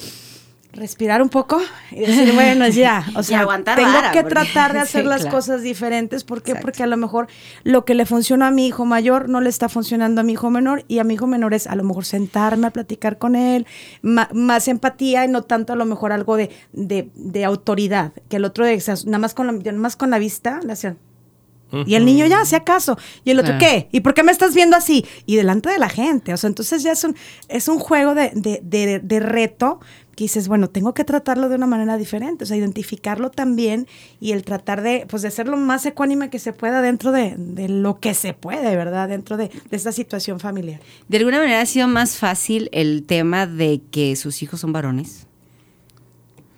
[0.76, 1.61] respirar un poco
[1.91, 5.07] y decir, bueno, ya, o sea, aguantar tengo vara, que porque- tratar de hacer sí,
[5.07, 5.38] las claro.
[5.38, 6.51] cosas diferentes, ¿por qué?
[6.53, 6.66] Exacto.
[6.66, 7.28] Porque a lo mejor
[7.64, 10.49] lo que le funciona a mi hijo mayor no le está funcionando a mi hijo
[10.49, 13.68] menor y a mi hijo menor es a lo mejor sentarme a platicar con él,
[14.01, 18.45] más empatía y no tanto a lo mejor algo de, de, de autoridad, que el
[18.45, 20.97] otro de, o sea, nada más con la, nada más con la vista le hacían
[21.86, 22.97] y el niño ya, si acaso.
[23.24, 23.53] Y el otro.
[23.59, 23.88] ¿qué?
[23.91, 25.05] ¿Y por qué me estás viendo así?
[25.26, 26.34] Y delante de la gente.
[26.34, 27.15] O sea, entonces ya es un,
[27.49, 29.80] es un juego de, de, de- de reto
[30.15, 32.43] que dices, bueno, tengo que tratarlo de una manera diferente.
[32.43, 33.88] O sea, identificarlo también
[34.19, 37.34] y el tratar de, pues, de ser lo más ecuánime que se pueda dentro de,
[37.38, 39.09] de lo que se puede, ¿verdad?
[39.09, 40.82] Dentro de, de esta situación familiar.
[41.07, 45.26] De alguna manera ha sido más fácil el tema de que sus hijos son varones.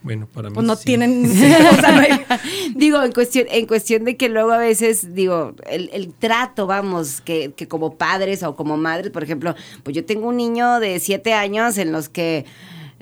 [0.05, 0.85] Bueno, para mí Pues no sí.
[0.85, 1.25] tienen...
[1.25, 2.25] o sea, no hay-
[2.75, 7.21] digo, en cuestión, en cuestión de que luego a veces, digo, el, el trato, vamos,
[7.21, 10.99] que, que como padres o como madres, por ejemplo, pues yo tengo un niño de
[10.99, 12.45] siete años en los que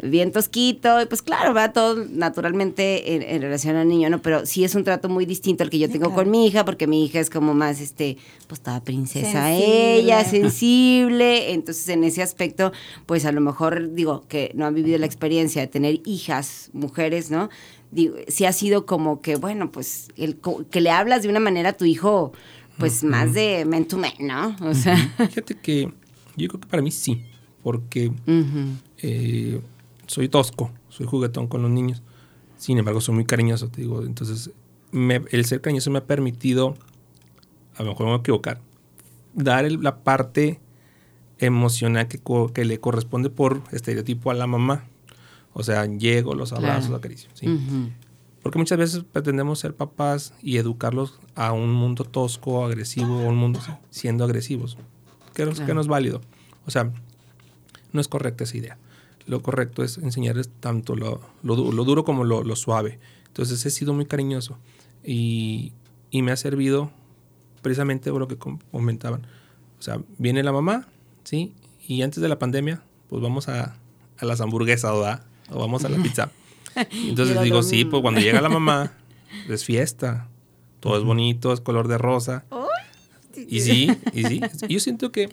[0.02, 4.22] bien tosquito, y pues claro, va todo naturalmente en, en relación al niño, ¿no?
[4.22, 6.16] Pero sí es un trato muy distinto al que yo tengo claro.
[6.16, 8.18] con mi hija, porque mi hija es como más, este,
[8.48, 9.96] pues toda princesa Sensible.
[9.96, 12.72] ella, sensible, entonces en ese aspecto,
[13.06, 17.30] pues a lo mejor, digo, que no han vivido la experiencia de tener hijas, mujeres,
[17.30, 17.50] ¿no?
[17.92, 20.40] Digo, sí ha sido como que, bueno, pues, el,
[20.72, 22.34] que le hablas de una manera a tu hijo,
[22.80, 24.56] pues más de men to men, ¿no?
[24.62, 25.94] O sea, Fíjate que
[26.36, 27.24] yo creo que para mí sí,
[27.62, 28.12] porque
[28.98, 29.62] eh,
[30.08, 32.02] soy tosco, soy juguetón con los niños.
[32.58, 34.04] Sin embargo, soy muy cariñoso, te digo.
[34.04, 34.52] Entonces,
[34.92, 36.76] me- el ser cariñoso me ha permitido,
[37.76, 38.62] a lo mejor me voy a equivocar,
[39.34, 40.60] dar el- la parte
[41.40, 44.86] emocional que, le corresponde por estereotipo a la mamá.
[45.54, 46.96] O sea, llego, los abrazo, Claro.
[46.98, 47.30] acaricio.
[48.42, 53.60] Porque muchas veces pretendemos ser papás y educarlos a un mundo tosco, agresivo, un mundo
[53.90, 54.78] siendo agresivos.
[55.34, 56.22] Que no es válido.
[56.66, 56.92] O sea,
[57.92, 58.78] no es correcta esa idea.
[59.26, 63.00] Lo correcto es enseñarles tanto lo, lo lo duro como lo, lo suave.
[63.28, 64.58] Entonces he sido muy cariñoso
[65.04, 65.72] y,
[66.12, 66.92] y me ha servido
[67.62, 69.26] precisamente por lo que com- comentaban.
[69.80, 70.88] O sea, viene la mamá,
[71.24, 71.54] ¿sí?
[71.88, 73.76] Y antes de la pandemia, pues vamos a,
[74.18, 75.24] a las hamburguesas, ¿verdad?
[75.50, 76.30] O vamos a la pizza.
[76.92, 78.94] Entonces digo, sí, pues cuando llega la mamá,
[79.50, 80.28] es fiesta.
[80.80, 82.44] Todo es bonito, es color de rosa.
[83.48, 84.42] Y sí, y sí.
[84.70, 85.30] Yo siento que,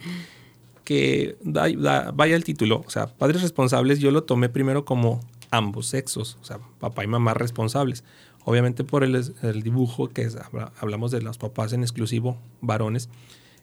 [0.91, 2.83] que da- da- vaya el título.
[2.85, 5.21] O sea, padres responsables, yo lo tomé primero como
[5.53, 6.37] ambos sexos.
[6.41, 8.03] O sea, papá y mamá responsables.
[8.45, 13.09] Obviamente por el, el dibujo que es- habla- hablamos de los papás en exclusivo, varones,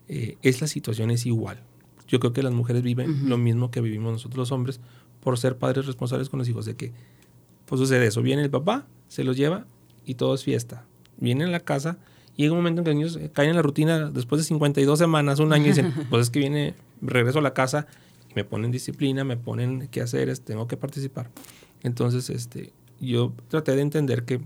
[0.08, 1.62] eh, es la situación es igual.
[2.08, 4.80] Yo creo que las mujeres viven lo mismo que vivimos nosotros los hombres
[5.20, 6.66] por ser padres responsables con los hijos.
[6.66, 6.94] De que,
[7.66, 8.22] pues sucede eso.
[8.22, 9.66] Viene el papá, se los lleva
[10.06, 10.86] y todo es fiesta.
[11.18, 11.98] vienen a la casa
[12.38, 14.46] y llega un momento en que los niños eh, caen en la rutina después de
[14.48, 17.88] 52 semanas, un año, y dicen, pues es que viene, regreso a la casa
[18.30, 21.30] y me ponen disciplina, me ponen qué hacer, es- tengo que participar.
[21.84, 24.42] Entonces, este, yo traté de entender que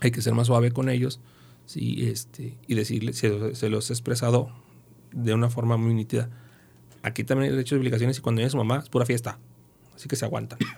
[0.00, 1.20] hay que ser más suave con ellos
[1.66, 4.50] sí, este, y decirles, se, se los he expresado
[5.12, 6.28] de una forma muy nítida.
[7.02, 9.38] Aquí también el hecho de obligaciones y cuando viene su mamá es pura fiesta,
[9.94, 10.58] así que se aguantan.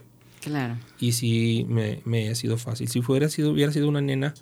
[0.40, 0.76] Claro.
[1.00, 2.86] Y sí me, me ha sido fácil.
[2.88, 4.34] Si fuera sido, hubiera sido una nena,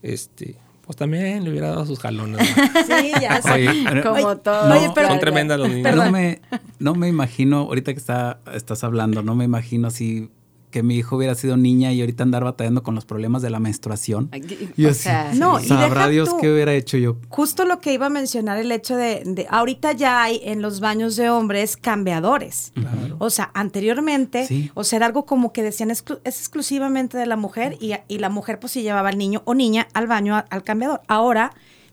[0.00, 0.54] este,
[0.90, 2.40] pues también le hubiera dado sus jalones.
[2.56, 2.64] ¿no?
[2.98, 3.68] Sí, ya sé.
[3.68, 4.68] Oye, Como todo.
[4.68, 5.94] No, Oye, pero- Son tremendas los niños.
[5.94, 6.40] no me,
[6.80, 10.30] no me imagino, ahorita que está, estás hablando, no me imagino así
[10.70, 13.58] que mi hijo hubiera sido niña y ahorita andar batallando con los problemas de la
[13.60, 14.30] menstruación.
[14.76, 16.38] Y o así, sea, No, y sabrá deja Dios tú.
[16.40, 17.16] qué hubiera hecho yo.
[17.28, 20.80] Justo lo que iba a mencionar, el hecho de, de- ahorita ya hay en los
[20.80, 22.72] baños de hombres cambiadores.
[23.18, 24.70] O sea, anteriormente, Sí.
[24.74, 28.18] o sea, era algo como que decían exclu- es exclusivamente de la mujer y, y
[28.18, 31.00] la mujer pues sí llevaba al niño o niña al baño, a- al cambiador.
[31.08, 31.52] Ahora,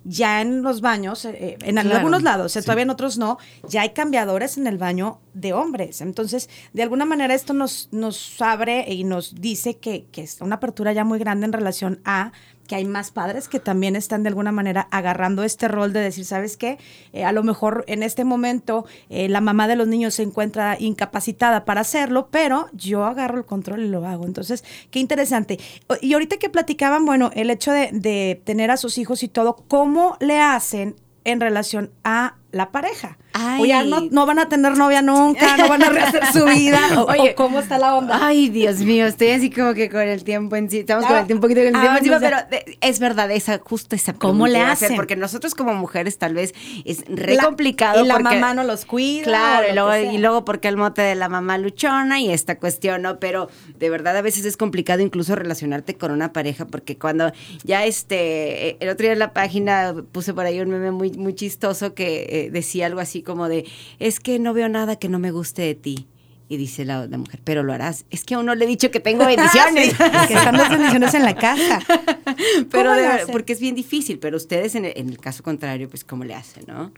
[0.09, 1.95] ya en los baños, eh, en Claro.
[1.97, 3.37] algunos lados, eh, todavía en otros no,
[3.67, 5.99] ya hay cambiadores en el baño de hombres.
[6.01, 10.55] Entonces, de alguna manera esto nos, nos abre y nos dice que, que es una
[10.55, 12.31] apertura ya muy grande en relación a
[12.67, 16.25] que hay más padres que también están de alguna manera agarrando este rol de decir,
[16.25, 16.77] ¿sabes qué?
[17.13, 20.77] Eh, a lo mejor en este momento eh, la mamá de los niños se encuentra
[20.79, 24.25] incapacitada para hacerlo, pero yo agarro el control y lo hago.
[24.25, 25.59] Entonces, qué interesante.
[26.01, 29.55] Y ahorita que platicaban, bueno, el hecho de, de tener a sus hijos y todo,
[29.67, 33.17] ¿cómo le hacen en relación a la pareja?
[33.33, 33.61] Ay.
[33.61, 36.79] O ya no, no van a tener novia nunca, no van a rehacer su vida.
[36.97, 38.19] O, Oye, o ¿cómo está la onda?
[38.25, 40.79] Ay, Dios mío, estoy así como que con el tiempo encima.
[40.81, 41.09] Estamos Ya.
[41.09, 43.59] con el tiempo, un poquito con el Ah, tiempo encima, pero de- es verdad, esa,
[43.59, 44.95] justo esa ¿Cómo le hacen?
[44.95, 46.53] Porque nosotros como mujeres tal vez
[46.85, 48.03] es re La- complicado.
[48.03, 51.01] y la porque- mamá no los cuida, Claro, y luego, y luego porque el mote
[51.03, 53.19] de la mamá luchona y esta cuestión, ¿no?
[53.19, 57.31] Pero de verdad a veces es complicado incluso relacionarte con una pareja porque cuando
[57.63, 61.11] ya este, eh, el otro día en la página puse por ahí un meme muy,
[61.11, 63.65] muy chistoso que decía algo así como de,
[63.99, 66.07] es que no veo nada que no me guste de ti.
[66.49, 68.05] Y dice la, la mujer, pero lo harás.
[68.09, 69.93] Es que aún no le he dicho que tengo bendiciones.
[70.27, 71.79] que están las bendiciones en la casa.
[72.71, 75.89] pero ¿Cómo de porque es bien difícil, pero ustedes en el, en el caso contrario,
[75.89, 76.91] pues cómo le hacen, ¿no?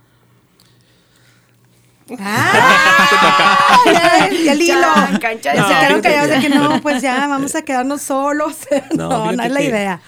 [2.20, 3.80] ¡Ah!
[3.86, 4.82] ya, ya el hilo.
[4.82, 7.56] Chan, can, chan, Ya se No, quedaron fíjate callados de que- no, pues ya vamos
[7.56, 8.56] a quedarnos solos.
[8.96, 10.02] No, no, es la idea.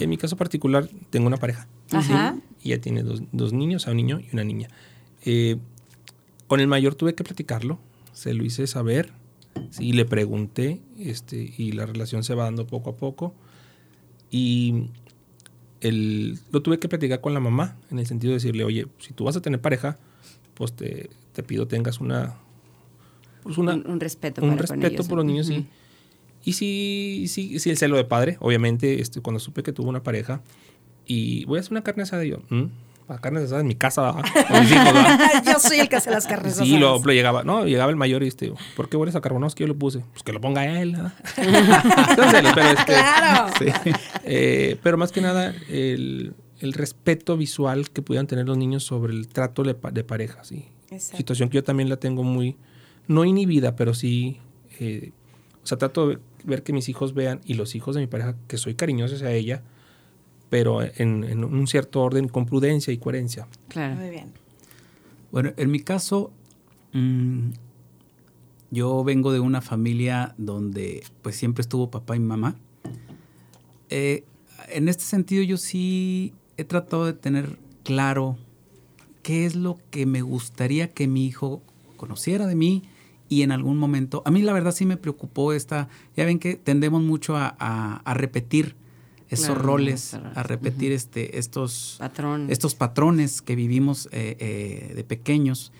[0.00, 1.66] En mi caso particular, tengo una pareja.
[1.92, 2.36] Ajá.
[2.62, 4.68] Y ella tiene dos, dos niños, un niño y una niña.
[5.24, 5.56] Eh,
[6.46, 7.78] con el mayor tuve que platicarlo,
[8.12, 9.12] se lo hice saber,
[9.70, 13.34] sí, le pregunté, este, y la relación se va dando poco a poco.
[14.30, 14.84] Y
[15.80, 19.12] el, lo tuve que platicar con la mamá, en el sentido de decirle, oye, si
[19.12, 19.98] tú vas a tener pareja,
[20.54, 22.36] pues te, te pido tengas una...
[23.42, 25.66] Pues una Un- un respeto Un para con respeto ellos, por los niños, sí.
[26.44, 30.02] Y sí, sí, sí, el celo de padre, obviamente, este, cuando supe que tuvo una
[30.02, 30.42] pareja,
[31.08, 32.64] y voy a hacer una carne asada, y yo, ¿mm?
[33.08, 34.14] La carne asada en mi casa.
[35.46, 36.80] Yo soy el que hace las carnes Sí, asadas.
[36.80, 39.48] lo, lo llegaba, no, llegaba el mayor y este, ¿por qué hueles a carbonado?
[39.48, 40.00] Es que yo lo puse.
[40.12, 40.94] Pues que lo ponga él.
[41.36, 43.52] Entonces, pero este, Claro.
[44.24, 49.12] eh, pero más que nada, el, el respeto visual que pudieran tener los niños sobre
[49.14, 50.66] el trato de, de pareja, sí.
[50.90, 51.16] Exacto.
[51.18, 52.56] Situación que yo también la tengo muy,
[53.06, 54.38] no inhibida, pero sí,
[54.80, 55.12] eh,
[55.62, 58.36] o sea, trato de ver que mis hijos vean y los hijos de mi pareja
[58.48, 59.62] que soy cariñoso hacia ella,
[60.50, 63.46] pero en, en un cierto orden, con prudencia y coherencia.
[63.68, 63.96] Claro.
[63.96, 64.32] Muy bien.
[65.30, 66.30] Bueno, en mi caso,
[66.92, 67.50] mm,
[68.70, 72.56] yo vengo de una familia donde pues siempre estuvo papá y mamá.
[73.90, 74.24] Eh,
[74.68, 78.36] en este sentido yo sí he tratado de tener claro
[79.22, 81.62] qué es lo que me gustaría que mi hijo
[81.96, 82.82] conociera de mí
[83.30, 86.56] y en algún momento, a mí la verdad sí me preocupó esta, ya ven que
[86.56, 88.74] tendemos mucho a, a- a repetir
[89.28, 92.46] esos Claro, roles, a repetir este, estos Patrón.
[92.50, 95.72] estos patrones que vivimos eh, eh, de pequeños.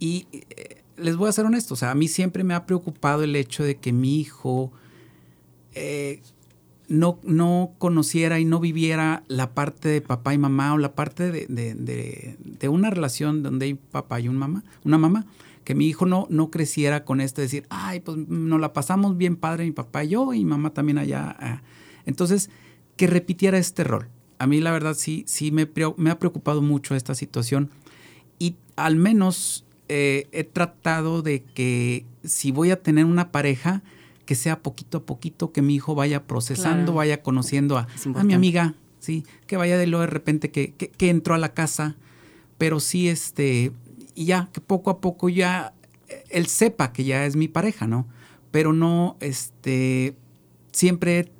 [0.00, 3.22] Y eh, les voy a ser honesto, o sea, a mí siempre me ha preocupado
[3.22, 4.72] el hecho de que mi hijo
[6.88, 11.30] no, no conociera y no viviera la parte de papá y mamá o la parte
[11.30, 15.26] de, de- de- de una relación donde hay papá y un mamá, una mamá.
[15.64, 19.18] Que mi hijo no, no creciera con esto de decir, ay, pues nos la pasamos
[19.18, 21.36] bien padre mi papá y yo y mamá también allá.
[21.38, 21.62] ah".
[22.06, 22.48] Entonces,
[22.98, 24.08] que repitiera este rol.
[24.38, 25.62] A mí la verdad sí, sí me,
[26.10, 27.70] ha preocupado mucho esta situación
[28.38, 33.82] y al menos eh, he tratado de que si voy a tener una pareja,
[34.26, 36.94] que sea poquito a poquito, que mi hijo vaya procesando, Claro.
[36.94, 40.88] vaya conociendo a, a mi amiga, sí, que vaya de luego de repente que, que,
[40.88, 41.96] que entró a la casa,
[42.58, 43.72] pero sí este,
[44.14, 45.72] y ya, que poco a poco ya
[46.08, 48.06] eh, él sepa que ya es mi pareja, ¿no?
[48.50, 50.14] Pero no, este,
[50.72, 51.37] siempre he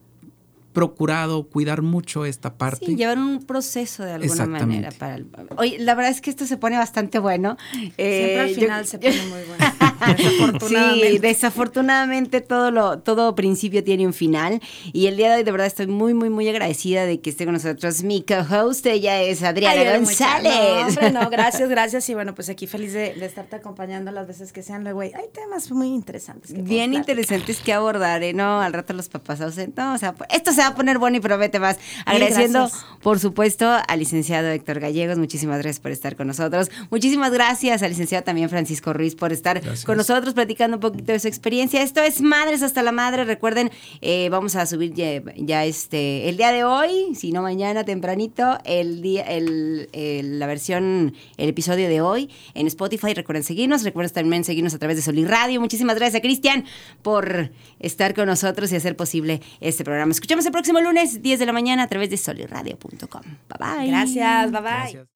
[0.79, 2.87] procurado cuidar mucho esta parte.
[2.87, 5.26] Sí, llevar un proceso de alguna manera para el...
[5.57, 7.57] Oye, la verdad es que esto se pone bastante bueno.
[7.72, 9.64] Siempre al Eh, yo- final se pone muy bueno.
[10.16, 11.11] Desafortunadamente.
[11.11, 14.61] Sí, desafortunadamente todo lo todo principio tiene un final
[14.92, 17.44] y el día de hoy de verdad estoy muy muy muy agradecida de que esté
[17.44, 20.53] con nosotros mi co-host, ella es Adriana Ay, González.
[20.53, 22.09] No, hombre, no, gracias, gracias.
[22.09, 24.84] Y bueno, pues aquí feliz de, de estarte acompañando las veces que sean.
[24.84, 26.53] Luego hay temas muy interesantes.
[26.53, 28.32] que Bien interesantes que abordar, ¿eh?
[28.32, 28.61] ¿no?
[28.61, 29.76] Al rato los papás ausentes.
[29.76, 31.78] No, o sea, esto se va a poner bueno y promete más.
[32.05, 32.70] Agradeciendo,
[33.03, 35.18] por supuesto, al licenciado Héctor Gallegos.
[35.18, 36.70] Muchísimas gracias por estar con nosotros.
[36.90, 39.84] Muchísimas gracias al licenciado también Francisco Ruiz por estar Gracias.
[39.89, 41.82] Con nosotros platicando un poquito de su experiencia.
[41.82, 43.24] Esto es Madres hasta la Madre.
[43.24, 43.70] Recuerden,
[44.03, 48.59] eh, vamos a subir ya, ya este el día de hoy, si no mañana tempranito,
[48.64, 53.14] el día, el, el- la versión, el episodio de hoy en Spotify.
[53.14, 55.59] Recuerden seguirnos, recuerden también seguirnos a través de Soli Radio.
[55.61, 56.66] Muchísimas gracias, Cristian,
[57.03, 60.12] por estar con nosotros y hacer posible este programa.
[60.12, 63.22] Escuchamos el próximo lunes, 10 de la mañana, a través de soliradio.com.
[63.22, 63.89] Bye bye.
[63.89, 64.70] Gracias, bye bye.
[64.70, 65.07] Gracias.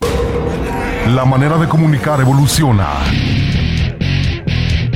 [1.14, 3.51] La manera de comunicar evoluciona.